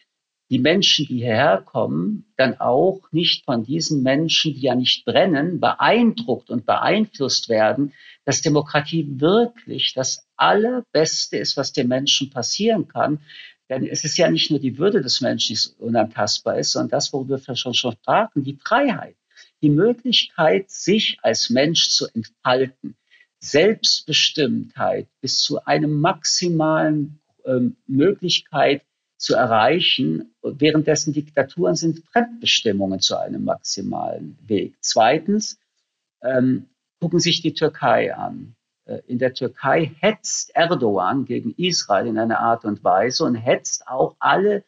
[0.50, 5.60] die Menschen, die hierher kommen, dann auch nicht von diesen Menschen, die ja nicht brennen,
[5.60, 7.94] beeindruckt und beeinflusst werden,
[8.26, 13.20] dass Demokratie wirklich das Allerbeste ist, was dem Menschen passieren kann.
[13.70, 17.14] Denn es ist ja nicht nur die Würde des Menschen, die unantastbar ist, sondern das,
[17.14, 19.16] worüber wir schon schon sprachen, die Freiheit,
[19.62, 22.96] die Möglichkeit, sich als Mensch zu entfalten,
[23.40, 28.82] Selbstbestimmtheit bis zu einem maximalen ähm, Möglichkeit,
[29.20, 30.34] zu erreichen.
[30.42, 34.76] Währenddessen Diktaturen sind Fremdbestimmungen zu einem maximalen Weg.
[34.80, 35.60] Zweitens,
[36.24, 36.68] ähm,
[37.00, 38.56] gucken sich die Türkei an.
[38.86, 43.88] Äh, in der Türkei hetzt Erdogan gegen Israel in einer Art und Weise und hetzt
[43.88, 44.64] auch alle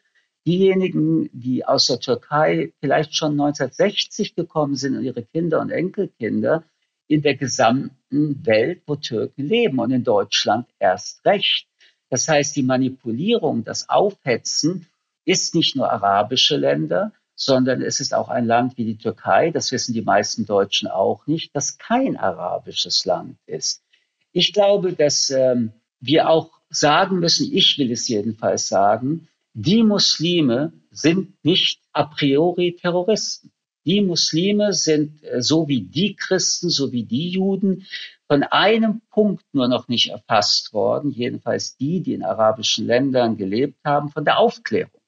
[0.46, 6.64] diejenigen, die aus der Türkei vielleicht schon 1960 gekommen sind und ihre Kinder und Enkelkinder
[7.06, 11.68] in der gesamten Welt, wo Türken leben und in Deutschland erst recht.
[12.12, 14.86] Das heißt, die Manipulierung, das Aufhetzen
[15.24, 19.72] ist nicht nur arabische Länder, sondern es ist auch ein Land wie die Türkei, das
[19.72, 23.82] wissen die meisten Deutschen auch nicht, das kein arabisches Land ist.
[24.30, 30.74] Ich glaube, dass ähm, wir auch sagen müssen, ich will es jedenfalls sagen, die Muslime
[30.90, 33.52] sind nicht a priori Terroristen.
[33.86, 37.86] Die Muslime sind äh, so wie die Christen, so wie die Juden
[38.32, 43.84] von einem Punkt nur noch nicht erfasst worden, jedenfalls die, die in arabischen Ländern gelebt
[43.84, 45.02] haben, von der Aufklärung.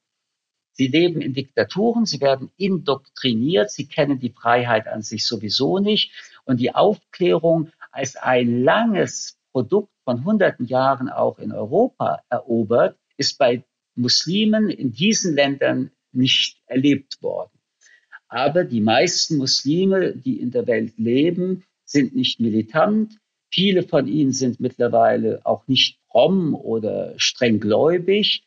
[0.73, 6.13] Sie leben in Diktaturen, sie werden indoktriniert, sie kennen die Freiheit an sich sowieso nicht.
[6.45, 13.39] Und die Aufklärung als ein langes Produkt von hunderten Jahren auch in Europa erobert, ist
[13.39, 17.59] bei Muslimen in diesen Ländern nicht erlebt worden.
[18.29, 23.19] Aber die meisten Muslime, die in der Welt leben, sind nicht militant.
[23.51, 28.45] Viele von ihnen sind mittlerweile auch nicht fromm oder streng gläubig.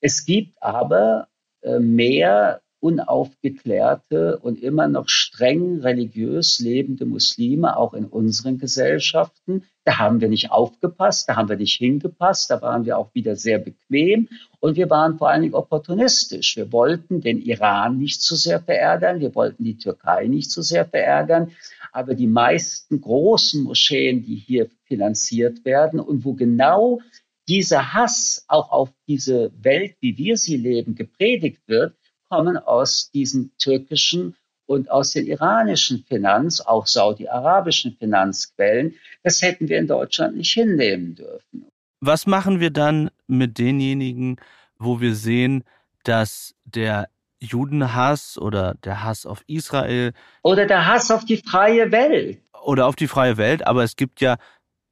[0.00, 1.28] Es gibt aber
[1.60, 9.64] äh, mehr unaufgeklärte und immer noch streng religiös lebende Muslime, auch in unseren Gesellschaften.
[9.84, 13.34] Da haben wir nicht aufgepasst, da haben wir nicht hingepasst, da waren wir auch wieder
[13.34, 14.28] sehr bequem
[14.60, 16.56] und wir waren vor allen Dingen opportunistisch.
[16.56, 20.84] Wir wollten den Iran nicht zu sehr verärgern, wir wollten die Türkei nicht zu sehr
[20.84, 21.52] verärgern,
[21.96, 27.00] aber die meisten großen Moscheen, die hier finanziert werden und wo genau
[27.48, 31.96] dieser Hass auch auf diese Welt, wie wir sie leben, gepredigt wird,
[32.28, 38.96] kommen aus diesen türkischen und aus den iranischen Finanz-, auch saudi-arabischen Finanzquellen.
[39.22, 41.64] Das hätten wir in Deutschland nicht hinnehmen dürfen.
[42.00, 44.36] Was machen wir dann mit denjenigen,
[44.78, 45.64] wo wir sehen,
[46.04, 47.08] dass der
[47.40, 52.96] Judenhass oder der Hass auf Israel oder der Hass auf die freie Welt oder auf
[52.96, 54.36] die freie Welt, aber es gibt ja,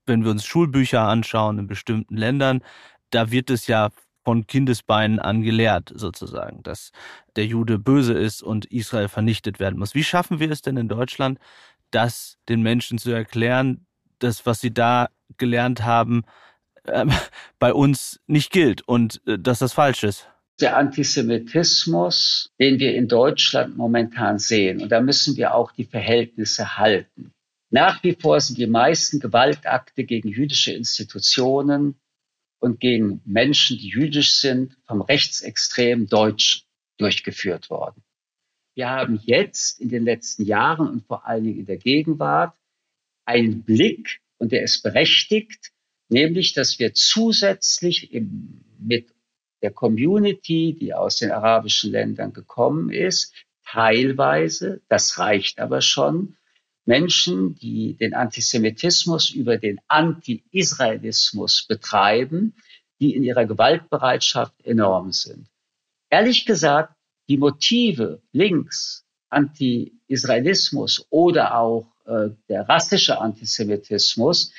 [0.06, 2.62] wenn wir uns Schulbücher anschauen in bestimmten Ländern,
[3.10, 3.90] da wird es ja
[4.24, 6.92] von Kindesbeinen an gelehrt, sozusagen, dass
[7.36, 9.94] der Jude böse ist und Israel vernichtet werden muss.
[9.94, 11.38] Wie schaffen wir es denn in Deutschland,
[11.90, 13.86] das den Menschen zu erklären,
[14.18, 16.22] dass was sie da gelernt haben,
[16.84, 17.06] äh,
[17.58, 20.28] bei uns nicht gilt und äh, dass das falsch ist?
[20.60, 26.78] Der Antisemitismus, den wir in Deutschland momentan sehen, und da müssen wir auch die Verhältnisse
[26.78, 27.32] halten.
[27.70, 31.96] Nach wie vor sind die meisten Gewaltakte gegen jüdische Institutionen
[32.60, 36.62] und gegen Menschen, die jüdisch sind, vom rechtsextremen Deutschen
[36.98, 38.04] durchgeführt worden.
[38.76, 42.56] Wir haben jetzt in den letzten Jahren und vor allen Dingen in der Gegenwart
[43.24, 45.72] einen Blick, und der ist berechtigt,
[46.08, 49.13] nämlich, dass wir zusätzlich im, mit
[49.64, 53.32] der Community, die aus den arabischen Ländern gekommen ist,
[53.66, 56.36] teilweise, das reicht aber schon,
[56.84, 62.54] Menschen, die den Antisemitismus über den Anti-Israelismus betreiben,
[63.00, 65.48] die in ihrer Gewaltbereitschaft enorm sind.
[66.10, 66.94] Ehrlich gesagt,
[67.30, 74.52] die Motive links, Anti-Israelismus oder auch äh, der rassische Antisemitismus,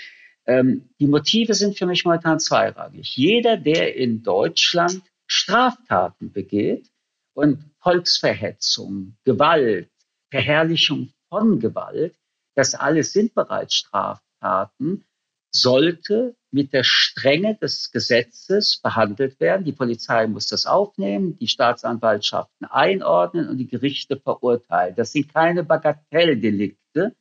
[0.46, 3.16] ähm, die Motive sind für mich momentan zweirangig.
[3.16, 6.90] Jeder, der in Deutschland Straftaten begeht
[7.34, 9.90] und Volksverhetzung, Gewalt,
[10.30, 12.16] Verherrlichung von Gewalt,
[12.56, 15.04] das alles sind bereits Straftaten,
[15.52, 19.66] sollte mit der Strenge des Gesetzes behandelt werden.
[19.66, 24.96] Die Polizei muss das aufnehmen, die Staatsanwaltschaften einordnen und die Gerichte verurteilen.
[24.96, 27.16] Das sind keine Bagatelldelikte.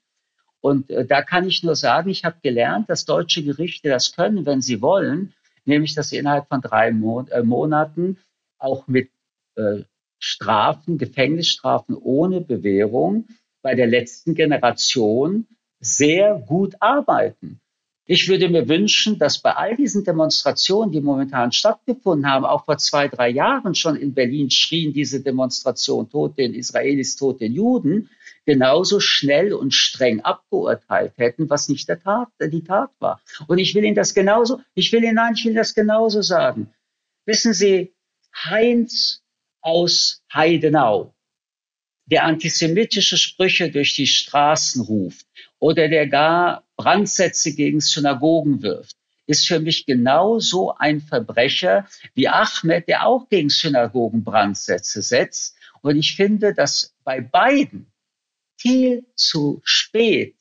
[0.64, 4.46] Und äh, da kann ich nur sagen, ich habe gelernt, dass deutsche Gerichte das können,
[4.46, 5.34] wenn sie wollen,
[5.66, 8.16] nämlich dass sie innerhalb von drei Mon äh, Monaten
[8.56, 9.10] auch mit
[9.56, 9.82] äh,
[10.18, 13.26] Strafen, Gefängnisstrafen ohne Bewährung
[13.60, 15.46] bei der letzten Generation
[15.80, 17.60] sehr gut arbeiten.
[18.06, 22.78] Ich würde mir wünschen, dass bei all diesen Demonstrationen, die momentan stattgefunden haben, auch vor
[22.78, 28.08] zwei, drei Jahren schon in Berlin schrien diese Demonstration Tod den Israelis, Tod den Juden,
[28.44, 33.20] genauso schnell und streng abgeurteilt hätten, was nicht der Tat, die Tat war.
[33.46, 36.72] Und ich will Ihnen das genauso, ich will Ihnen, nein, ich will das genauso sagen.
[37.26, 37.94] Wissen Sie,
[38.34, 39.22] Heinz
[39.60, 41.14] aus Heidenau,
[42.06, 45.26] der antisemitische Sprüche durch die Straßen ruft
[45.58, 52.88] oder der gar Brandsätze gegen Synagogen wirft, ist für mich genauso ein Verbrecher wie Ahmed,
[52.88, 55.56] der auch gegen Synagogen Brandsätze setzt.
[55.80, 57.90] Und ich finde, dass bei beiden
[58.56, 60.36] viel zu spät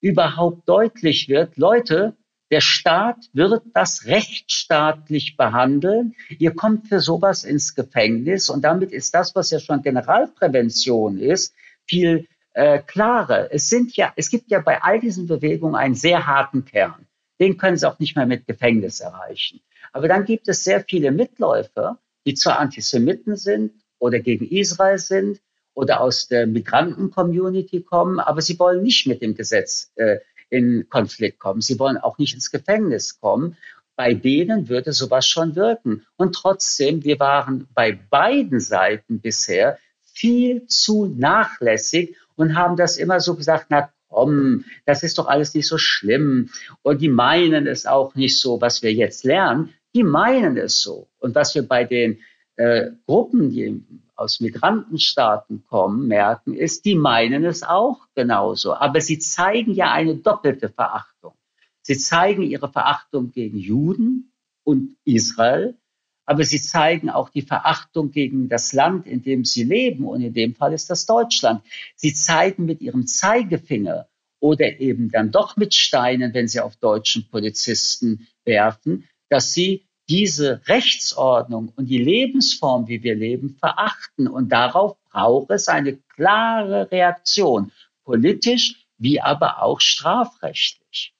[0.00, 2.16] überhaupt deutlich wird, Leute,
[2.50, 6.14] der Staat wird das rechtsstaatlich behandeln.
[6.38, 11.54] Ihr kommt für sowas ins Gefängnis und damit ist das, was ja schon Generalprävention ist,
[11.86, 13.48] viel äh, klarer.
[13.52, 17.06] Es sind ja, es gibt ja bei all diesen Bewegungen einen sehr harten Kern.
[17.40, 19.60] Den können sie auch nicht mehr mit Gefängnis erreichen.
[19.92, 25.40] Aber dann gibt es sehr viele Mitläufer, die zwar Antisemiten sind oder gegen Israel sind
[25.74, 30.18] oder aus der Migranten-Community kommen, aber sie wollen nicht mit dem Gesetz äh,
[30.50, 31.62] in Konflikt kommen.
[31.62, 33.56] Sie wollen auch nicht ins Gefängnis kommen.
[33.96, 36.04] Bei denen würde sowas schon wirken.
[36.16, 43.20] Und trotzdem, wir waren bei beiden Seiten bisher viel zu nachlässig und haben das immer
[43.20, 46.50] so gesagt, na komm, das ist doch alles nicht so schlimm.
[46.82, 49.72] Und die meinen es auch nicht so, was wir jetzt lernen.
[49.94, 51.08] Die meinen es so.
[51.18, 52.20] Und was wir bei den
[52.56, 53.82] äh, Gruppen, die
[54.14, 58.74] aus Migrantenstaaten kommen, merken, ist, die meinen es auch genauso.
[58.74, 61.34] Aber sie zeigen ja eine doppelte Verachtung.
[61.82, 64.32] Sie zeigen ihre Verachtung gegen Juden
[64.64, 65.76] und Israel,
[66.24, 70.04] aber sie zeigen auch die Verachtung gegen das Land, in dem sie leben.
[70.06, 71.62] Und in dem Fall ist das Deutschland.
[71.96, 77.28] Sie zeigen mit ihrem Zeigefinger oder eben dann doch mit Steinen, wenn sie auf deutschen
[77.28, 84.28] Polizisten werfen, dass sie diese Rechtsordnung und die Lebensform, wie wir leben, verachten.
[84.28, 87.72] Und darauf braucht es eine klare Reaktion,
[88.04, 91.14] politisch wie aber auch strafrechtlich.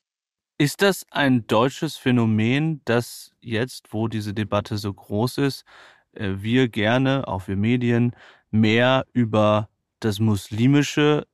[0.59, 5.65] Ist das ein deutsches Phänomen, dass jetzt, wo diese Debatte so groß ist,
[6.13, 8.15] äh, wir gerne, auch wir Medien,
[8.51, 9.71] mehr über
[10.01, 11.27] das muslimische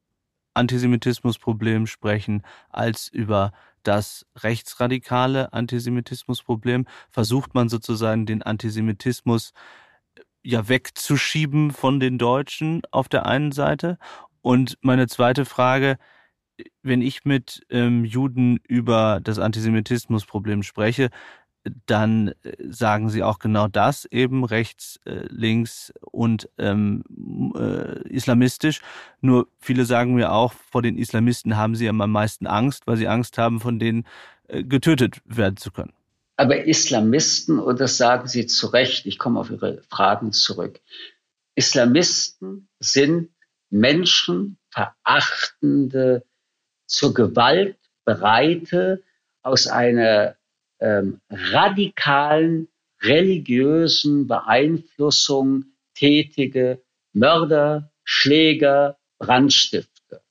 [0.55, 3.53] Antisemitismusproblem sprechen als über
[3.83, 6.87] das rechtsradikale Antisemitismusproblem?
[7.11, 9.53] Versucht man sozusagen den Antisemitismus
[10.43, 13.99] ja wegzuschieben von den Deutschen auf der einen Seite.
[14.41, 15.99] Und meine zweite Frage,
[16.83, 21.11] wenn ich mit ähm, Juden über das Antisemitismusproblem spreche,
[21.87, 27.05] dann äh, sagen sie auch genau das, eben rechts, äh, links und ähm,
[27.57, 28.81] äh, islamistisch.
[29.21, 33.09] Nur viele sagen mir auch, vor den Islamisten haben sie am meisten Angst, weil sie
[33.09, 34.05] Angst haben, von denen
[34.49, 35.93] äh, getötet werden zu können.
[36.37, 40.81] Aber Islamisten, und das sagen Sie zu Recht, ich komme auf Ihre Fragen zurück,
[41.57, 43.31] Islamisten sind
[43.71, 46.25] menschenverachtende,
[46.87, 49.03] zur Gewalt bereite,
[49.43, 50.38] aus einer
[50.81, 52.69] ähm, radikalen
[53.01, 60.23] religiösen Beeinflussung tätige Mörder, Schläger, Brandstifter.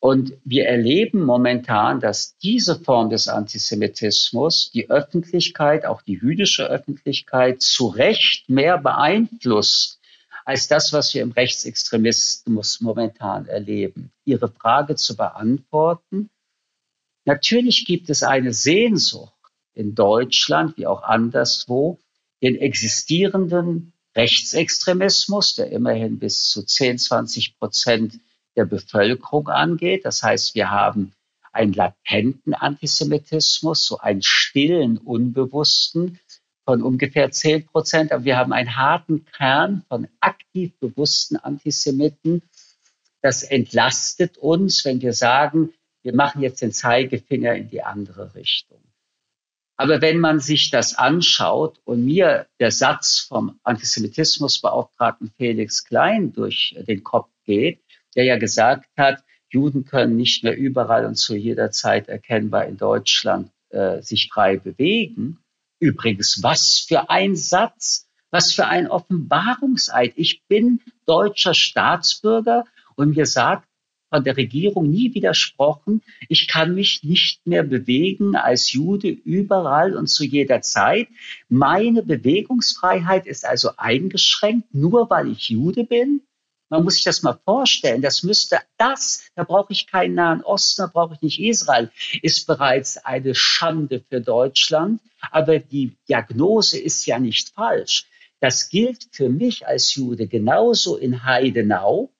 [0.00, 7.62] Und wir erleben momentan, dass diese Form des Antisemitismus die Öffentlichkeit, auch die jüdische Öffentlichkeit,
[7.62, 10.00] zu Recht mehr beeinflusst
[10.44, 14.12] als das, was wir im Rechtsextremismus momentan erleben.
[14.26, 16.28] Ihre Frage zu beantworten.
[17.24, 19.33] Natürlich gibt es eine Sehnsucht
[19.74, 21.98] in Deutschland wie auch anderswo
[22.42, 28.20] den existierenden Rechtsextremismus, der immerhin bis zu 10, 20 Prozent
[28.56, 30.04] der Bevölkerung angeht.
[30.04, 31.12] Das heißt, wir haben
[31.52, 36.20] einen latenten Antisemitismus, so einen stillen, unbewussten
[36.64, 38.12] von ungefähr 10 Prozent.
[38.12, 42.42] Aber wir haben einen harten Kern von aktiv bewussten Antisemiten.
[43.22, 45.72] Das entlastet uns, wenn wir sagen,
[46.02, 48.83] wir machen jetzt den Zeigefinger in die andere Richtung.
[49.76, 56.76] Aber wenn man sich das anschaut und mir der Satz vom Antisemitismusbeauftragten Felix Klein durch
[56.86, 57.80] den Kopf geht,
[58.14, 62.76] der ja gesagt hat, Juden können nicht mehr überall und zu jeder Zeit erkennbar in
[62.76, 65.38] Deutschland äh, sich frei bewegen.
[65.80, 70.14] Übrigens, was für ein Satz, was für ein Offenbarungseid.
[70.16, 72.64] Ich bin deutscher Staatsbürger
[72.96, 73.68] und mir sagt
[74.14, 76.00] von der Regierung nie widersprochen.
[76.28, 81.08] Ich kann mich nicht mehr bewegen als Jude überall und zu jeder Zeit.
[81.48, 86.20] Meine Bewegungsfreiheit ist also eingeschränkt, nur weil ich Jude bin.
[86.68, 88.02] Man muss sich das mal vorstellen.
[88.02, 91.90] Das müsste das, da brauche ich keinen Nahen Osten, da brauche ich nicht Israel,
[92.22, 95.00] ist bereits eine Schande für Deutschland.
[95.32, 98.06] Aber die Diagnose ist ja nicht falsch.
[98.38, 102.13] Das gilt für mich als Jude genauso in Heidenau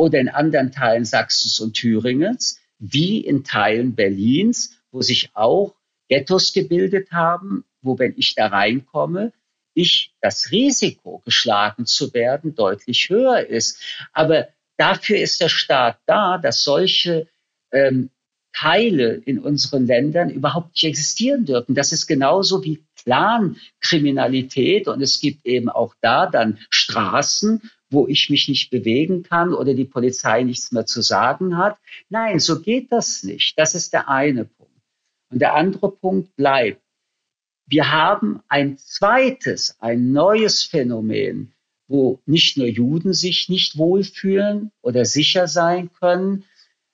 [0.00, 5.74] oder in anderen Teilen Sachsens und Thüringens, wie in Teilen Berlins, wo sich auch
[6.08, 9.34] Ghettos gebildet haben, wo, wenn ich da reinkomme,
[9.74, 13.82] ich das Risiko, geschlagen zu werden, deutlich höher ist.
[14.14, 14.48] Aber
[14.78, 17.28] dafür ist der Staat da, dass solche
[17.70, 18.08] ähm,
[18.54, 21.74] Teile in unseren Ländern überhaupt nicht existieren dürfen.
[21.74, 28.30] Das ist genauso wie Clankriminalität und es gibt eben auch da dann Straßen, wo ich
[28.30, 31.76] mich nicht bewegen kann oder die Polizei nichts mehr zu sagen hat.
[32.08, 33.58] Nein, so geht das nicht.
[33.58, 34.70] Das ist der eine Punkt.
[35.30, 36.80] Und der andere Punkt bleibt,
[37.66, 41.52] wir haben ein zweites, ein neues Phänomen,
[41.86, 46.44] wo nicht nur Juden sich nicht wohlfühlen oder sicher sein können,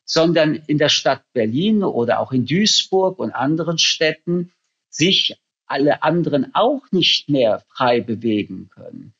[0.04, 4.52] sondern in der Stadt Berlin oder auch in Duisburg und anderen Städten
[4.88, 9.15] sich alle anderen auch nicht mehr frei bewegen können.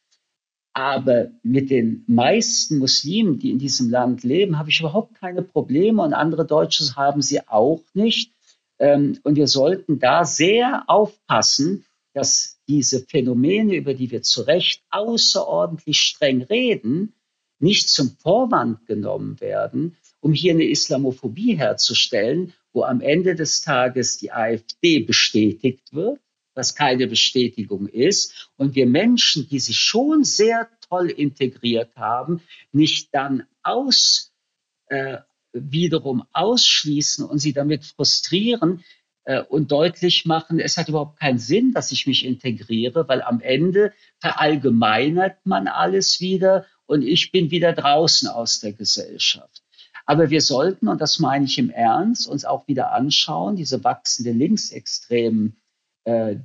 [0.77, 6.03] Aber mit den meisten Muslimen, die in diesem Land leben, habe ich überhaupt keine Probleme
[6.03, 8.35] und andere Deutsche haben sie auch nicht.
[8.79, 14.83] Ähm, und wir sollten da sehr aufpassen, dass diese Phänomene, über die wir zu Recht
[14.91, 17.14] außerordentlich streng reden,
[17.59, 24.18] nicht zum Vorwand genommen werden, um hier eine Islamophobie herzustellen, wo am Ende des Tages
[24.18, 26.20] die AfD bestätigt wird
[26.57, 28.51] was keine Bestätigung ist.
[28.57, 32.41] Und wir Menschen, die sich schon sehr toll integriert haben,
[32.73, 34.33] nicht dann aus,
[34.89, 35.19] äh,
[35.53, 38.85] wiederum ausschließen und sie damit frustrieren
[39.25, 43.41] äh, und deutlich machen, es hat überhaupt keinen Sinn, dass ich mich integriere, weil am
[43.41, 49.63] Ende verallgemeinert man alles wieder und ich bin wieder draußen aus der Gesellschaft.
[50.05, 54.31] Aber wir sollten, und das meine ich im Ernst, uns auch wieder anschauen, diese wachsende
[54.31, 55.57] linksextremen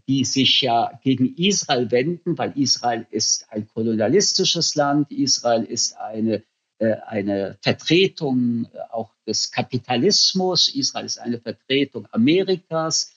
[0.08, 6.44] die sich ja gegen Israel wenden, weil Israel ist ein kolonialistisches Land, Israel ist eine,
[6.80, 13.14] äh, eine Vertretung äh, auch des Kapitalismus, Israel ist eine Vertretung Amerikas,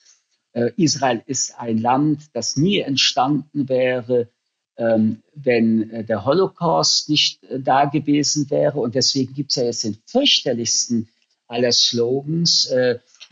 [0.77, 4.29] Israel ist ein Land, das nie entstanden wäre,
[4.77, 8.79] ähm, wenn der Holocaust nicht da gewesen wäre.
[8.79, 11.09] Und deswegen gibt es ja jetzt den fürchterlichsten
[11.47, 12.71] aller Slogans,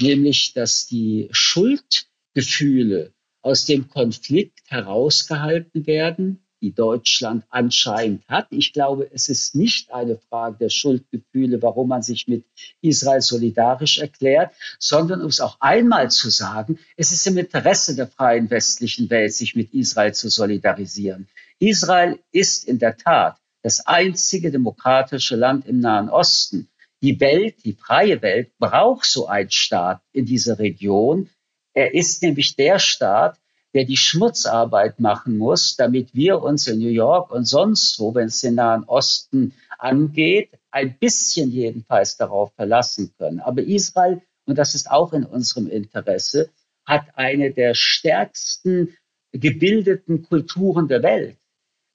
[0.01, 6.43] nämlich dass die Schuld Gefühle aus dem Konflikt herausgehalten werden.
[6.63, 8.47] die Deutschland anscheinend hat.
[8.51, 12.45] Ich glaube, es ist nicht eine Frage der Schuldgefühle, warum man sich mit
[12.79, 18.07] Israel solidarisch erklärt, sondern um es auch einmal zu sagen, es ist im Interesse der
[18.07, 21.27] freien westlichen Welt, sich mit Israel zu solidarisieren.
[21.59, 26.69] Israel ist in der Tat das einzige demokratische Land im Nahen Osten.
[27.01, 31.29] Die Welt, die freie Welt, braucht so einen Staat in dieser Region.
[31.73, 33.39] Er ist nämlich der Staat,
[33.73, 38.27] der die Schmutzarbeit machen muss, damit wir uns in New York und sonst wo, wenn
[38.27, 43.39] es den Nahen Osten angeht, ein bisschen jedenfalls darauf verlassen können.
[43.39, 46.49] Aber Israel, und das ist auch in unserem Interesse,
[46.85, 48.95] hat eine der stärksten
[49.31, 51.37] gebildeten Kulturen der Welt.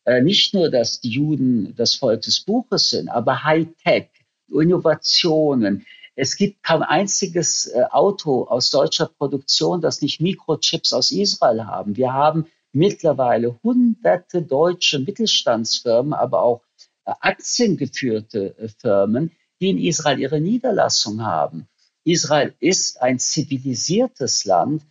[0.04, 4.08] Äh, nicht nur, dass die Juden das Volk des Buches sind, aber Hightech,
[4.48, 5.86] Innovationen.
[6.20, 11.96] Es gibt kein einziges äh, Auto aus deutscher Produktion, das nicht Mikrochips aus Israel haben.
[11.96, 16.62] Wir haben mittlerweile hunderte deutsche Mittelstandsfirmen, aber auch
[17.04, 21.68] äh, aktiengeführte Firmen, die in Israel ihre Niederlassung haben.
[22.02, 24.82] Israel ist ein zivilisiertes Land,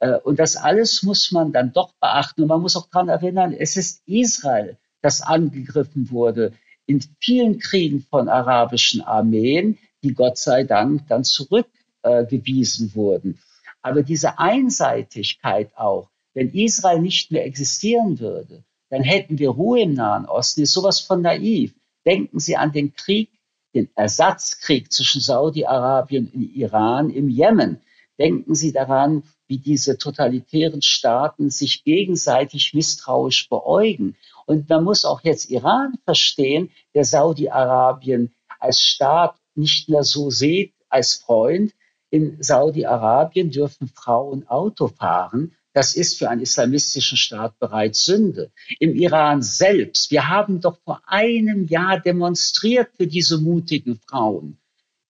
[0.00, 2.42] äh, und das alles muss man dann doch beachten.
[2.42, 6.54] Und man muss auch daran erinnern, es ist Israel, das angegriffen wurde
[6.86, 13.38] in vielen Kriegen von arabischen Armeen, die Gott sei Dank dann zurückgewiesen wurden.
[13.82, 19.94] Aber diese Einseitigkeit auch, wenn Israel nicht mehr existieren würde, dann hätten wir Ruhe im
[19.94, 21.74] Nahen Osten, ist sowas von naiv.
[22.04, 23.30] Denken Sie an den Krieg,
[23.74, 27.80] den Ersatzkrieg zwischen Saudi-Arabien und Iran im Jemen.
[28.18, 34.16] Denken Sie daran, wie diese totalitären Staaten sich gegenseitig misstrauisch beäugen.
[34.46, 40.74] Und man muss auch jetzt Iran verstehen, der Saudi-Arabien als Staat nicht mehr so sieht
[40.88, 41.72] als Freund.
[42.10, 45.56] In Saudi-Arabien dürfen Frauen Auto fahren.
[45.72, 48.52] Das ist für einen islamistischen Staat bereits Sünde.
[48.78, 54.58] Im Iran selbst, wir haben doch vor einem Jahr demonstriert für diese mutigen Frauen,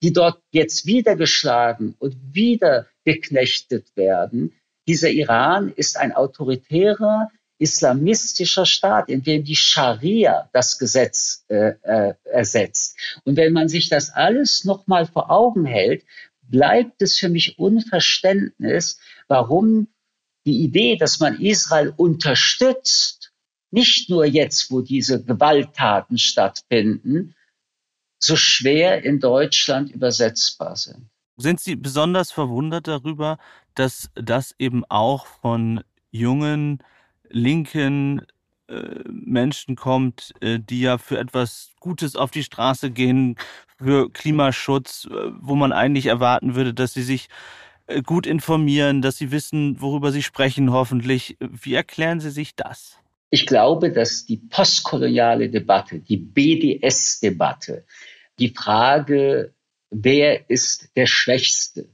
[0.03, 4.53] die dort jetzt wieder geschlagen und wieder geknechtet werden.
[4.86, 7.28] Dieser Iran ist ein autoritärer
[7.63, 12.97] islamistischer Staat, in dem die Scharia das Gesetz äh, äh, ersetzt.
[13.25, 16.05] Und wenn man sich das alles nochmal vor Augen hält,
[16.43, 18.99] bleibt es für mich Unverständnis,
[19.29, 19.89] warum
[20.45, 23.33] die Idee, dass man Israel unterstützt,
[23.71, 27.35] nicht nur jetzt, wo diese Gewalttaten stattfinden,
[28.19, 31.09] so schwer in Deutschland übersetzbar sind.
[31.37, 33.39] Sind Sie besonders verwundert darüber,
[33.75, 36.83] dass das eben auch von jungen,
[37.33, 38.22] linken
[38.68, 43.37] äh, Menschen kommt, äh, die ja für etwas Gutes auf die Straße gehen,
[43.76, 47.28] für Klimaschutz, äh, wo man eigentlich erwarten würde, dass sie sich
[48.07, 51.37] gut informieren, dass sie wissen, worüber sie sprechen, hoffentlich.
[51.41, 52.97] Wie erklären Sie sich das?
[53.28, 57.85] Ich glaube, dass die postkoloniale Debatte, die BDS-Debatte,
[58.39, 59.53] die Frage
[59.93, 61.89] wer ist der Schwächste?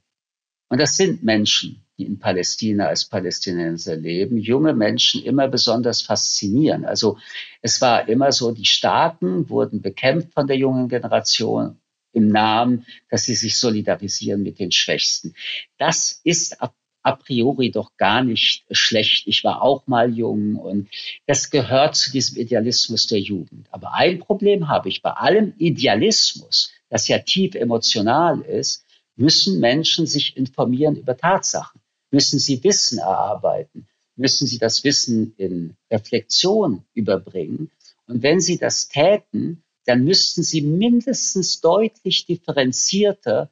[0.68, 6.84] Und das sind Menschen, die in Palästina als Palästinenser leben, junge Menschen immer besonders faszinieren.
[6.84, 7.18] Also
[7.60, 11.78] es war immer so, die Starken wurden bekämpft von der jungen Generation
[12.12, 15.34] im Namen, dass sie sich solidarisieren mit den Schwächsten.
[15.76, 16.72] Das ist a,
[17.02, 19.26] a priori doch gar nicht schlecht.
[19.26, 20.88] Ich war auch mal jung und
[21.26, 23.66] das gehört zu diesem Idealismus der Jugend.
[23.70, 28.84] Aber ein Problem habe ich bei allem Idealismus das ja tief emotional ist,
[29.16, 31.80] müssen Menschen sich informieren über Tatsachen,
[32.10, 33.86] müssen sie Wissen erarbeiten,
[34.16, 37.70] müssen sie das Wissen in Reflexion überbringen.
[38.06, 43.50] Und wenn sie das täten, dann müssten sie mindestens deutlich differenzierter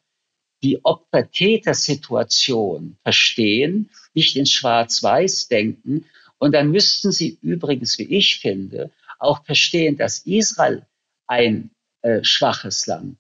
[0.63, 6.07] die Opfer-Täter-Situation verstehen, nicht in Schwarz-Weiß denken.
[6.39, 10.87] Und dann müssten sie übrigens, wie ich finde, auch verstehen, dass Israel
[11.27, 11.71] ein
[12.03, 13.19] äh, schwaches Land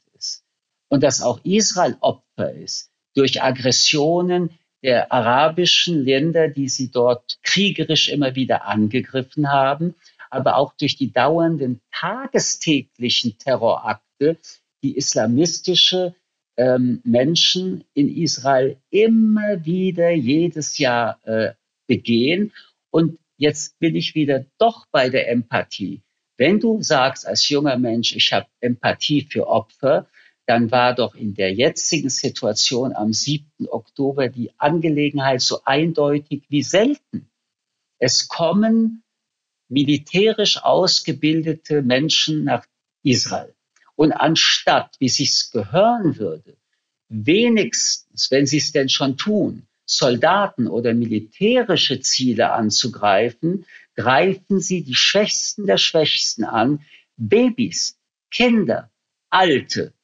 [0.88, 4.50] und dass auch Israel Opfer ist durch Aggressionen
[4.86, 9.96] der arabischen Länder, die sie dort kriegerisch immer wieder angegriffen haben,
[10.30, 14.38] aber auch durch die dauernden tagestäglichen Terrorakte,
[14.84, 16.14] die islamistische
[16.56, 21.54] ähm, Menschen in Israel immer wieder jedes Jahr äh,
[21.88, 22.52] begehen.
[22.90, 26.00] Und jetzt bin ich wieder doch bei der Empathie.
[26.36, 30.06] Wenn du sagst als junger Mensch, ich habe Empathie für Opfer,
[30.46, 33.68] dann war doch in der jetzigen Situation am 7.
[33.68, 37.28] Oktober die Angelegenheit so eindeutig wie selten.
[37.98, 39.02] Es kommen
[39.68, 42.64] militärisch ausgebildete Menschen nach
[43.02, 43.54] Israel.
[43.96, 46.56] Und anstatt, wie sich's gehören würde,
[47.08, 54.94] wenigstens, wenn sie es denn schon tun, Soldaten oder militärische Ziele anzugreifen, greifen sie die
[54.94, 56.84] Schwächsten der Schwächsten an,
[57.16, 57.98] Babys,
[58.30, 58.90] Kinder,
[59.30, 59.95] Alte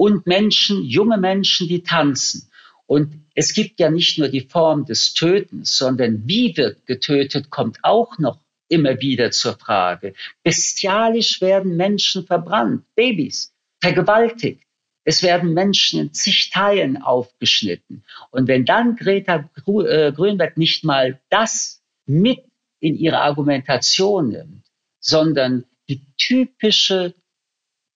[0.00, 2.50] und Menschen, junge Menschen, die tanzen.
[2.86, 7.80] Und es gibt ja nicht nur die Form des Tötens, sondern wie wird getötet, kommt
[7.82, 10.14] auch noch immer wieder zur Frage.
[10.42, 14.62] Bestialisch werden Menschen verbrannt, Babys, vergewaltigt.
[15.04, 18.02] Es werden Menschen in zig Teilen aufgeschnitten.
[18.30, 22.42] Und wenn dann Greta äh, Grünberg nicht mal das mit
[22.80, 24.64] in ihre Argumentation nimmt,
[24.98, 27.12] sondern die typische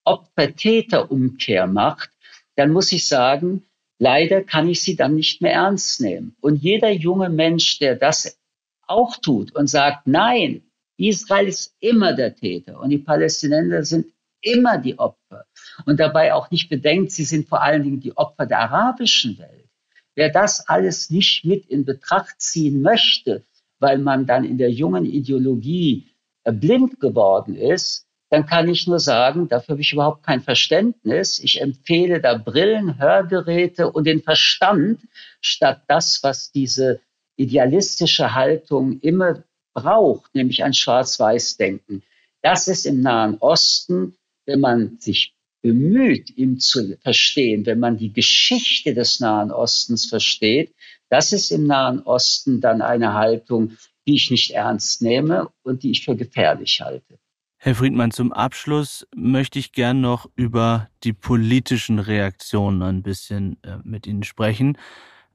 [0.05, 2.11] Opfer-Täter-Umkehr macht,
[2.57, 3.64] dann muss ich sagen,
[3.98, 6.36] leider kann ich sie dann nicht mehr ernst nehmen.
[6.40, 8.38] Und jeder junge Mensch, der das
[8.86, 10.62] auch tut und sagt, nein,
[10.96, 14.07] Israel ist immer der Täter und die Palästinenser sind
[14.40, 15.46] immer die Opfer
[15.86, 19.68] und dabei auch nicht bedenkt, sie sind vor allen Dingen die Opfer der arabischen Welt.
[20.14, 23.44] Wer das alles nicht mit in Betracht ziehen möchte,
[23.80, 26.07] weil man dann in der jungen Ideologie
[26.44, 31.39] äh, blind geworden ist, dann kann ich nur sagen, dafür habe ich überhaupt kein Verständnis.
[31.39, 34.99] Ich empfehle da Brillen, Hörgeräte und den Verstand
[35.41, 37.01] statt das, was diese
[37.37, 42.03] idealistische Haltung immer braucht, nämlich ein Schwarz-Weiß-Denken.
[42.43, 44.16] Das ist im Nahen Osten,
[44.47, 50.74] wenn man sich bemüht, ihn zu verstehen, wenn man die Geschichte des Nahen Ostens versteht,
[51.09, 53.76] das ist im Nahen Osten dann eine Haltung,
[54.09, 57.20] die ich nicht ernst nehme und die ich für gefährlich halte.
[57.65, 63.79] Herr Friedmann, zum Abschluss möchte ich gern noch über die politischen Reaktionen ein bisschen äh,
[63.83, 64.77] mit Ihnen sprechen.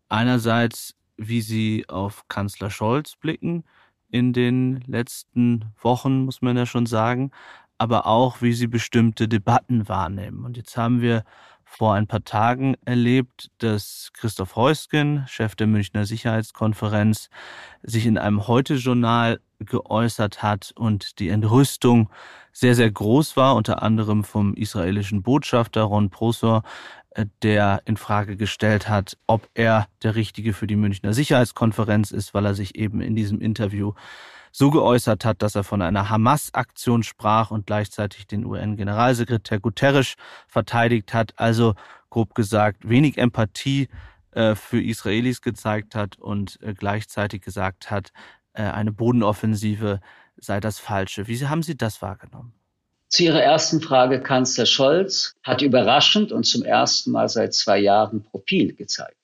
[0.09, 3.63] Einerseits, wie Sie auf Kanzler Scholz blicken
[4.11, 7.31] in den letzten Wochen, muss man ja schon sagen,
[7.79, 10.45] aber auch, wie Sie bestimmte Debatten wahrnehmen.
[10.45, 11.23] Und jetzt haben wir
[11.71, 17.29] vor ein paar Tagen erlebt, dass Christoph Heusgen, Chef der Münchner Sicherheitskonferenz,
[17.83, 22.09] sich in einem Heute-Journal geäußert hat und die Entrüstung
[22.51, 26.63] sehr, sehr groß war, unter anderem vom israelischen Botschafter Ron Prosor,
[27.11, 32.33] äh, der in Frage gestellt hat, ob er der Richtige für die Münchner Sicherheitskonferenz ist,
[32.33, 33.93] weil er sich eben in diesem Interview
[34.51, 40.15] so geäußert hat, dass er von einer Hamas-Aktion sprach und gleichzeitig den UN-Generalsekretär Guterres
[40.47, 41.33] verteidigt hat.
[41.37, 41.75] Also
[42.09, 43.89] grob gesagt, wenig Empathie
[44.31, 48.11] äh, für Israelis gezeigt hat und äh, gleichzeitig gesagt hat,
[48.53, 50.01] äh, eine Bodenoffensive
[50.37, 51.27] sei das Falsche.
[51.27, 52.53] Wie haben Sie das wahrgenommen?
[53.09, 58.23] Zu Ihrer ersten Frage, Kanzler Scholz hat überraschend und zum ersten Mal seit zwei Jahren
[58.23, 59.17] Profil gezeigt.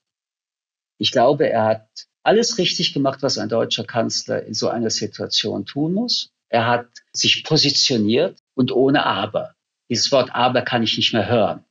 [0.97, 1.87] Ich glaube, er hat
[2.25, 6.31] alles richtig gemacht, was ein deutscher Kanzler in so einer Situation tun muss.
[6.49, 9.53] Er hat sich positioniert und ohne Aber.
[9.89, 11.63] Dieses Wort Aber kann ich nicht mehr hören.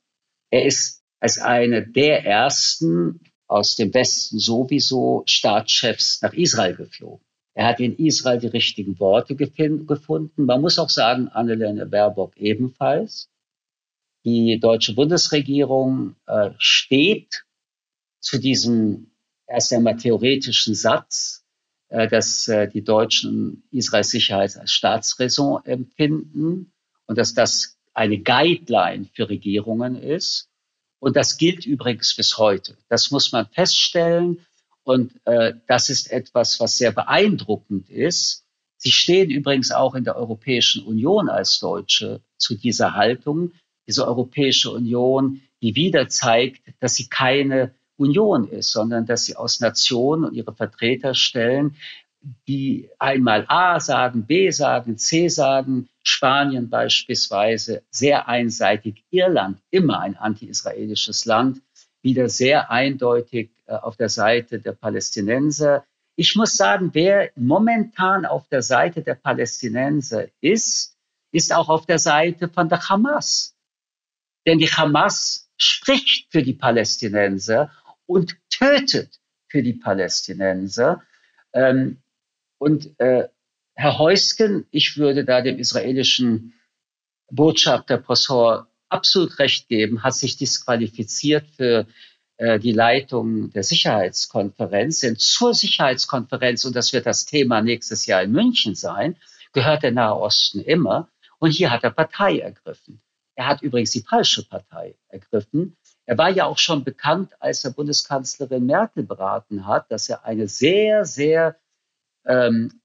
[0.51, 7.25] Er ist als einer der ersten aus dem Westen sowieso Staatschefs nach Israel geflogen.
[7.55, 10.45] Er hat in Israel die richtigen Worte gefunden.
[10.45, 13.29] Man muss auch sagen, Annalena Baerbock ebenfalls.
[14.25, 17.45] Die deutsche Bundesregierung äh, steht
[18.21, 19.14] zu diesem
[19.47, 21.45] erst einmal theoretischen Satz,
[21.89, 26.73] äh, dass äh, die Deutschen Israels Sicherheit als Staatsräson empfinden
[27.07, 30.49] und dass das eine Guideline für Regierungen ist.
[30.99, 32.77] Und das gilt übrigens bis heute.
[32.89, 34.45] Das muss man feststellen.
[34.83, 38.45] Und äh, das ist etwas, was sehr beeindruckend ist.
[38.77, 43.53] Sie stehen übrigens auch in der Europäischen Union als Deutsche zu dieser Haltung.
[43.87, 49.61] Diese Europäische Union, die wieder zeigt, dass sie keine Union ist, sondern dass sie aus
[49.61, 51.77] Nationen und ihre Vertreter stellen,
[52.49, 60.17] die einmal A sagen, B sagen, C sagen, Spanien beispielsweise, sehr einseitig, Irland, immer ein
[60.17, 61.63] anti-israelisches Land,
[62.03, 65.85] wieder sehr eindeutig äh, auf der Seite der Palästinenser.
[66.17, 70.97] Ich muss sagen, wer momentan auf der Seite der Palästinenser ist,
[71.33, 73.57] ist auch auf der Seite von der Hamas.
[74.47, 77.71] Denn die Hamas spricht für die Palästinenser
[78.07, 81.03] und tötet für die Palästinenser.
[81.53, 82.03] Ähm,
[82.59, 83.29] und äh,
[83.75, 86.55] Herr Heusken, ich würde da dem israelischen
[87.31, 91.87] Botschafter Prosor absolut recht geben, hat sich disqualifiziert für
[92.37, 95.01] äh, die Leitung der Sicherheitskonferenz.
[95.01, 99.17] Denn zur Sicherheitskonferenz, und das wird das Thema nächstes Jahr in München sein,
[99.53, 101.09] gehört der Nahe Osten immer.
[101.39, 103.01] Und hier hat er Partei ergriffen.
[103.35, 105.77] Er hat übrigens die falsche Partei ergriffen.
[106.07, 110.49] Er war ja auch schon bekannt, als er Bundeskanzlerin Merkel beraten hat, dass er eine
[110.49, 111.57] sehr, sehr
[112.27, 112.81] ähm,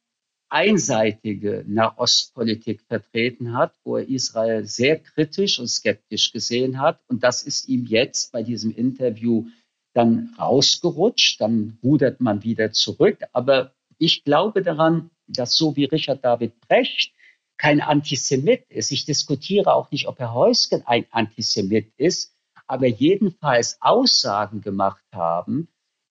[0.50, 7.02] einseitige Nahostpolitik vertreten hat, wo er Israel sehr kritisch und skeptisch gesehen hat.
[7.08, 9.48] Und das ist ihm jetzt bei diesem Interview
[9.94, 11.40] dann rausgerutscht.
[11.42, 13.20] Dann rudert man wieder zurück.
[13.34, 17.14] Aber ich glaube daran, dass so wie Richard David Brecht
[17.58, 18.92] kein Antisemit ist.
[18.92, 22.34] Ich diskutiere auch nicht, ob Herr Heusgen ein Antisemit ist,
[22.70, 25.68] aber jedenfalls Aussagen gemacht haben,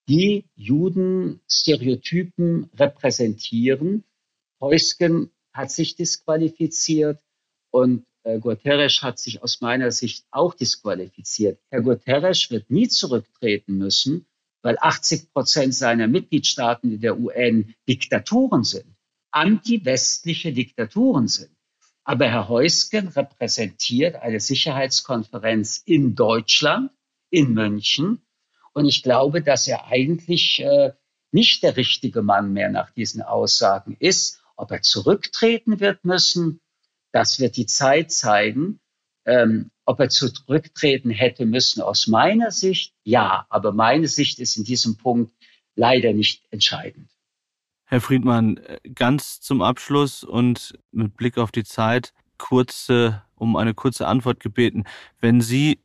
[0.08, 4.02] die Juden-Stereotypen repräsentieren.
[4.60, 7.20] Heusgen hat sich disqualifiziert
[7.70, 11.60] und äh, Guterres hat sich aus meiner Sicht auch disqualifiziert.
[11.70, 14.26] Herr Guterres wird nie zurücktreten müssen,
[14.62, 18.96] weil 80 Prozent seiner Mitgliedstaaten in der UN Diktaturen sind,
[19.30, 21.56] anti-westliche Diktaturen sind.
[22.08, 26.90] Aber Herr Heusgen repräsentiert eine Sicherheitskonferenz in Deutschland,
[27.28, 28.22] in München.
[28.72, 30.92] Und ich glaube, dass er eigentlich äh,
[31.32, 34.42] nicht der richtige Mann mehr nach diesen Aussagen ist.
[34.56, 36.60] Ob er zurücktreten wird müssen,
[37.12, 38.80] das wird die Zeit zeigen.
[39.26, 43.44] Ähm, ob er zurücktreten hätte müssen, aus meiner Sicht, ja.
[43.50, 45.34] Aber meine Sicht ist in diesem Punkt
[45.74, 47.10] leider nicht entscheidend.
[47.90, 48.60] Herr Friedmann,
[48.94, 54.84] ganz zum Abschluss und mit Blick auf die Zeit, kurze, um eine kurze Antwort gebeten.
[55.20, 55.80] Wenn Sie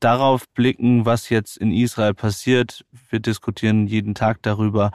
[0.00, 4.90] darauf blicken, was jetzt in Israel passiert, wir diskutieren jeden Tag darüber,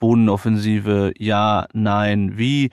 [0.00, 2.70] Bodenoffensive, ja, nein, wie,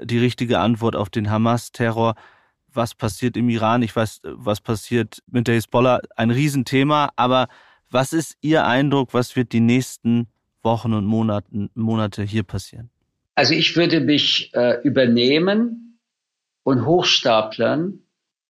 [0.00, 2.14] die richtige Antwort auf den Hamas-Terror.
[2.72, 3.82] Was passiert im Iran?
[3.82, 6.00] Ich weiß, was passiert mit der Hisbollah.
[6.16, 7.10] Ein Riesenthema.
[7.16, 7.48] Aber
[7.90, 9.12] was ist Ihr Eindruck?
[9.12, 10.28] Was wird die nächsten
[10.62, 12.90] Wochen und Monaten, Monate hier passieren?
[13.34, 15.98] Also ich würde mich äh, übernehmen
[16.62, 18.00] und hochstaplern,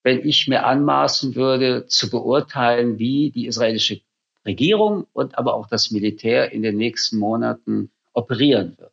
[0.03, 4.01] wenn ich mir anmaßen würde, zu beurteilen, wie die israelische
[4.45, 8.93] Regierung und aber auch das Militär in den nächsten Monaten operieren wird.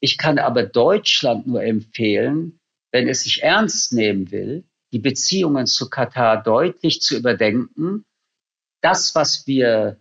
[0.00, 2.58] Ich kann aber Deutschland nur empfehlen,
[2.90, 8.04] wenn es sich ernst nehmen will, die Beziehungen zu Katar deutlich zu überdenken.
[8.80, 9.98] Das, was wir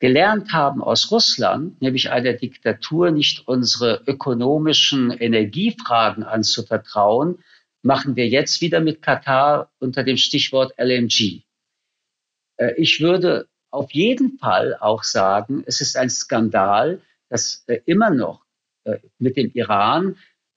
[0.00, 7.42] gelernt haben aus Russland, nämlich einer Diktatur, nicht unsere ökonomischen Energiefragen anzuvertrauen,
[7.82, 11.42] machen wir jetzt wieder mit Katar unter dem Stichwort LNG.
[12.56, 18.10] Äh, ich würde auf jeden Fall auch sagen, es ist ein Skandal, dass äh, immer
[18.10, 18.44] noch
[18.84, 20.16] äh, mit dem Iran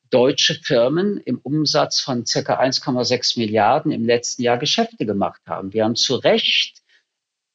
[0.09, 5.73] deutsche Firmen im Umsatz von circa 1,6 Milliarden im letzten Jahr Geschäfte gemacht haben.
[5.73, 6.81] Wir haben zu Recht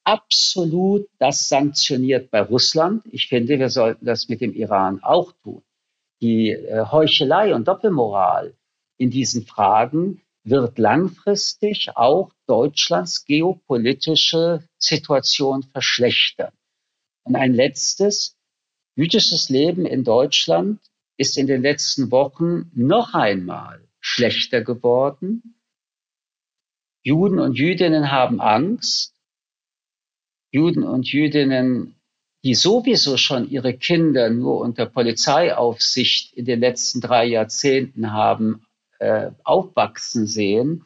[0.03, 3.03] absolut das sanktioniert bei Russland.
[3.11, 5.63] Ich finde, wir sollten das mit dem Iran auch tun.
[6.21, 8.55] Die äh, Heuchelei und Doppelmoral
[8.97, 16.51] in diesen Fragen wird langfristig auch Deutschlands geopolitische Situation verschlechtern.
[17.23, 18.35] Und ein letztes,
[18.95, 20.79] Jüdisches Leben in Deutschland
[21.17, 25.59] ist in den letzten Wochen noch einmal schlechter geworden.
[27.01, 29.12] Juden und Jüdinnen haben Angst.
[30.53, 31.95] Juden und Jüdinnen,
[32.43, 38.65] die sowieso schon ihre Kinder nur unter Polizeiaufsicht in den letzten drei Jahrzehnten haben
[38.99, 40.85] äh, aufwachsen sehen,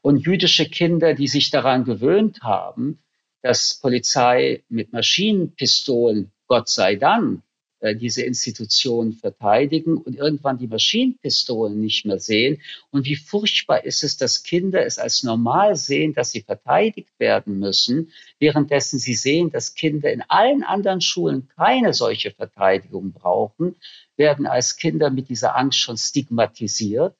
[0.00, 3.02] und jüdische Kinder, die sich daran gewöhnt haben,
[3.42, 7.42] dass Polizei mit Maschinenpistolen Gott sei Dank,
[7.80, 12.60] diese Institutionen verteidigen und irgendwann die Maschinenpistolen nicht mehr sehen.
[12.90, 17.58] Und wie furchtbar ist es, dass Kinder es als normal sehen, dass sie verteidigt werden
[17.58, 23.76] müssen, währenddessen sie sehen, dass Kinder in allen anderen Schulen keine solche Verteidigung brauchen,
[24.16, 27.16] werden als Kinder mit dieser Angst schon stigmatisiert.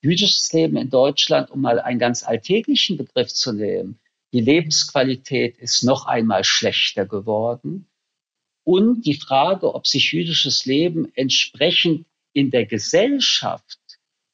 [0.00, 4.00] Jüdisches Leben in Deutschland, um mal einen ganz alltäglichen Begriff zu nehmen,
[4.32, 7.88] die Lebensqualität ist noch einmal schlechter geworden
[8.68, 12.04] und die Frage, ob sich jüdisches Leben entsprechend
[12.34, 13.78] in der Gesellschaft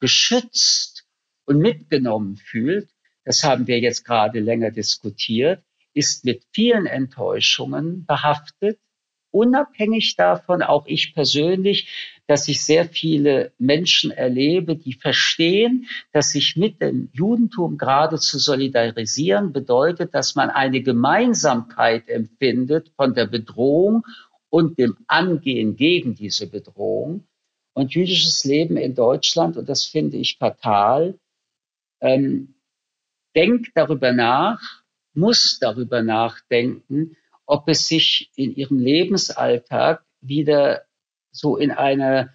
[0.00, 1.06] geschützt
[1.44, 2.88] und mitgenommen fühlt,
[3.24, 5.62] das haben wir jetzt gerade länger diskutiert,
[5.92, 8.80] ist mit vielen Enttäuschungen behaftet
[9.30, 16.56] unabhängig davon, auch ich persönlich, dass ich sehr viele Menschen erlebe, die verstehen, dass sich
[16.56, 24.04] mit dem Judentum gerade zu solidarisieren bedeutet, dass man eine Gemeinsamkeit empfindet von der Bedrohung
[24.48, 27.26] und dem Angehen gegen diese Bedrohung.
[27.74, 31.18] Und jüdisches Leben in Deutschland, und das finde ich fatal,
[32.00, 32.54] ähm,
[33.34, 34.60] denkt darüber nach,
[35.12, 37.16] muss darüber nachdenken,
[37.46, 40.84] ob es sich in ihrem Lebensalltag wieder
[41.34, 42.32] so in einer,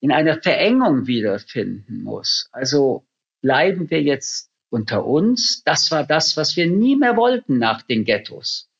[0.00, 2.48] in einer Verengung wiederfinden muss.
[2.52, 3.06] Also
[3.40, 5.62] bleiben wir jetzt unter uns.
[5.64, 8.70] Das war das, was wir nie mehr wollten nach den Ghettos.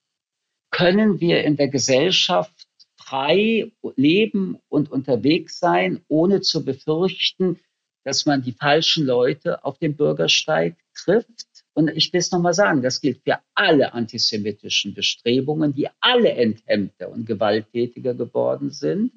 [0.70, 2.66] Können wir in der Gesellschaft
[2.96, 7.58] frei leben und unterwegs sein, ohne zu befürchten,
[8.04, 11.46] dass man die falschen Leute auf dem Bürgersteig trifft?
[11.74, 17.10] Und ich will es nochmal sagen, das gilt für alle antisemitischen Bestrebungen, die alle enthemmter
[17.10, 19.12] und gewalttätiger geworden sind.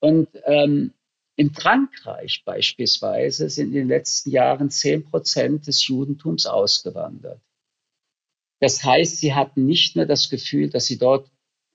[0.00, 0.92] Und ähm,
[1.36, 7.40] in Frankreich beispielsweise sind in den letzten Jahren 10 Prozent des Judentums ausgewandert.
[8.60, 11.30] Das heißt, sie hatten nicht nur das Gefühl, dass sie dort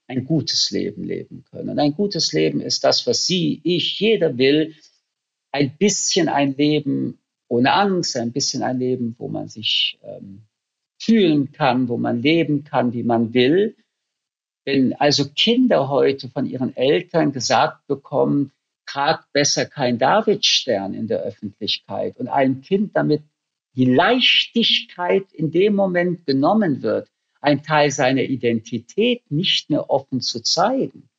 [0.08, 1.70] ein gutes Leben leben können.
[1.70, 4.76] Und ein gutes Leben ist das, was Sie, ich, jeder will.
[5.52, 10.44] Ein bisschen ein Leben ohne Angst, ein bisschen ein Leben, wo man sich ähm,
[11.00, 13.76] fühlen kann, wo man leben kann, wie man will.
[14.66, 18.52] Wenn also Kinder heute von ihren Eltern gesagt bekommen,
[18.86, 23.24] tragt besser kein Davidstern in der Öffentlichkeit und einem Kind damit
[23.76, 27.10] die Leichtigkeit in dem Moment genommen wird,
[27.40, 31.10] ein Teil seiner Identität nicht mehr offen zu zeigen.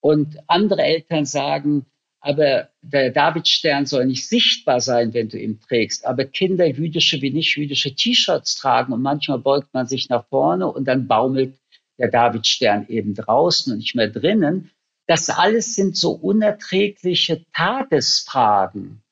[0.00, 1.86] Und andere Eltern sagen,
[2.20, 6.04] aber der Davidstern soll nicht sichtbar sein, wenn du ihn trägst.
[6.04, 10.66] Aber Kinder jüdische wie nicht jüdische T-Shirts tragen und manchmal beugt man sich nach vorne
[10.66, 11.54] und dann baumelt
[11.98, 14.70] der Davidstern eben draußen und nicht mehr drinnen.
[15.06, 19.02] Das alles sind so unerträgliche Tagesfragen,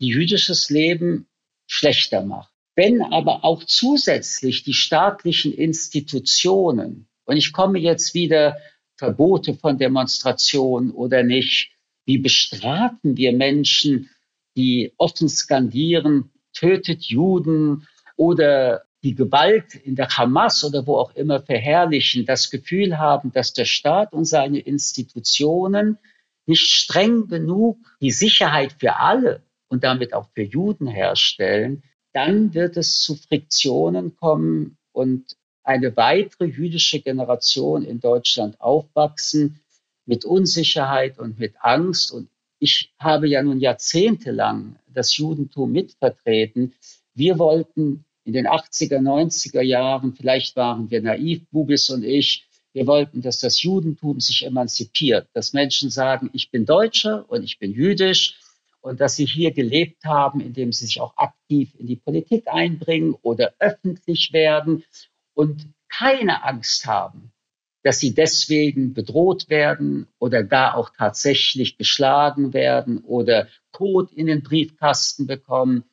[0.00, 1.26] die jüdisches Leben
[1.66, 2.48] schlechter machen.
[2.74, 8.56] Wenn aber auch zusätzlich die staatlichen Institutionen, und ich komme jetzt wieder
[8.96, 11.72] Verbote von Demonstrationen oder nicht,
[12.06, 14.10] wie bestrafen wir Menschen,
[14.56, 21.40] die offen skandieren, tötet Juden oder die Gewalt in der Hamas oder wo auch immer
[21.40, 25.98] verherrlichen, das Gefühl haben, dass der Staat und seine Institutionen
[26.46, 31.82] nicht streng genug die Sicherheit für alle und damit auch für Juden herstellen,
[32.12, 39.60] dann wird es zu Friktionen kommen und eine weitere jüdische Generation in Deutschland aufwachsen
[40.06, 42.12] mit Unsicherheit und mit Angst.
[42.12, 42.28] Und
[42.58, 46.74] ich habe ja nun jahrzehntelang das Judentum mitvertreten.
[47.14, 52.86] Wir wollten in den 80er, 90er Jahren, vielleicht waren wir naiv, Bubis und ich, wir
[52.86, 57.72] wollten, dass das Judentum sich emanzipiert, dass Menschen sagen, ich bin Deutscher und ich bin
[57.72, 58.38] jüdisch
[58.80, 63.14] und dass sie hier gelebt haben, indem sie sich auch aktiv in die Politik einbringen
[63.22, 64.84] oder öffentlich werden
[65.34, 67.32] und keine Angst haben,
[67.82, 74.42] dass sie deswegen bedroht werden oder gar auch tatsächlich geschlagen werden oder Tod in den
[74.42, 75.84] Briefkasten bekommen.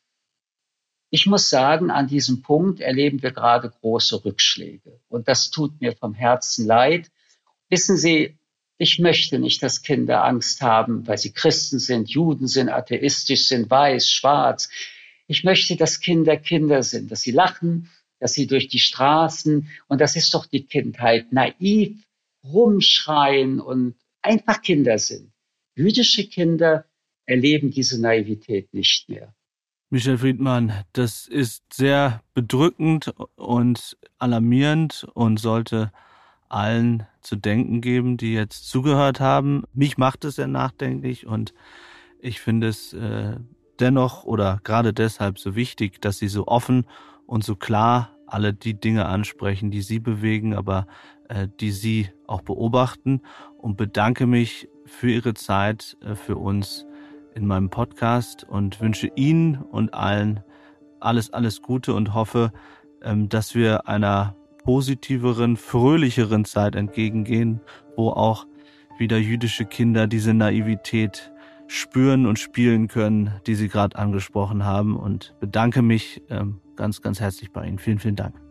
[1.11, 4.99] Ich muss sagen, an diesem Punkt erleben wir gerade große Rückschläge.
[5.09, 7.09] Und das tut mir vom Herzen leid.
[7.69, 8.37] Wissen Sie,
[8.77, 13.69] ich möchte nicht, dass Kinder Angst haben, weil sie Christen sind, Juden sind, atheistisch sind,
[13.69, 14.69] weiß, schwarz.
[15.27, 17.89] Ich möchte, dass Kinder Kinder sind, dass sie lachen,
[18.19, 21.97] dass sie durch die Straßen, und das ist doch die Kindheit, naiv
[22.43, 25.33] rumschreien und einfach Kinder sind.
[25.75, 26.85] Jüdische Kinder
[27.25, 29.35] erleben diese Naivität nicht mehr.
[29.91, 35.91] Michel Friedmann, das ist sehr bedrückend und alarmierend und sollte
[36.47, 39.63] allen zu denken geben, die jetzt zugehört haben.
[39.73, 41.55] Mich macht es sehr nachdenklich und
[42.19, 43.37] ich finde es äh,
[43.79, 46.85] dennoch oder gerade deshalb so wichtig, dass Sie so offen
[47.25, 50.85] und so klar alle die Dinge ansprechen, die Sie bewegen, aber
[51.29, 53.21] äh, die Sie auch beobachten
[53.57, 56.85] und bedanke mich für Ihre Zeit, äh, für uns
[57.35, 60.41] in meinem Podcast und wünsche Ihnen und allen
[60.99, 62.51] alles, alles Gute und hoffe,
[63.01, 67.61] ähm, dass wir einer positiveren, fröhlicheren Zeit entgegengehen,
[67.95, 68.45] wo auch
[68.97, 71.31] wieder jüdische Kinder diese Naivität
[71.67, 77.19] spüren und spielen können, die Sie gerade angesprochen haben und bedanke mich ähm, ganz, ganz
[77.19, 77.79] herzlich bei Ihnen.
[77.79, 78.48] Vielen, vielen Dank.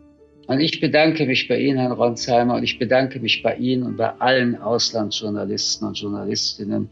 [0.49, 3.97] Und ich bedanke mich bei Ihnen, Herrn Ronsheimer, und ich bedanke mich bei Ihnen und
[3.97, 6.89] bei allen Auslandsjournalisten und Journalistinnen,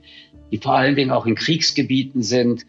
[0.52, 2.68] die vor allen Dingen auch in Kriegsgebieten sind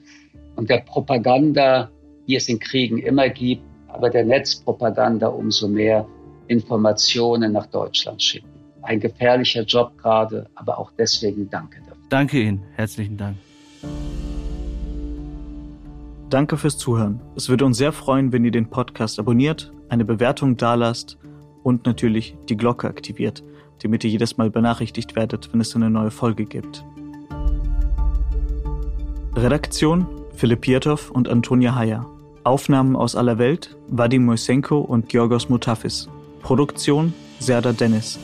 [0.56, 1.90] und der Propaganda,
[2.26, 6.08] die es in Kriegen immer gibt, aber der Netzpropaganda umso mehr
[6.46, 8.48] Informationen nach Deutschland schicken.
[8.80, 12.02] Ein gefährlicher Job gerade, aber auch deswegen danke dafür.
[12.08, 13.36] Danke Ihnen, herzlichen Dank.
[16.30, 17.20] Danke fürs Zuhören.
[17.36, 21.16] Es würde uns sehr freuen, wenn ihr den Podcast abonniert, eine Bewertung dalasst
[21.62, 23.42] und natürlich die Glocke aktiviert,
[23.82, 26.84] damit ihr jedes Mal benachrichtigt werdet, wenn es eine neue Folge gibt.
[29.34, 32.04] Redaktion Philipp Pietow und Antonia Heyer.
[32.44, 36.10] Aufnahmen aus aller Welt Vadim Moisenko und Georgos Mutafis.
[36.42, 38.18] Produktion Serda Dennis.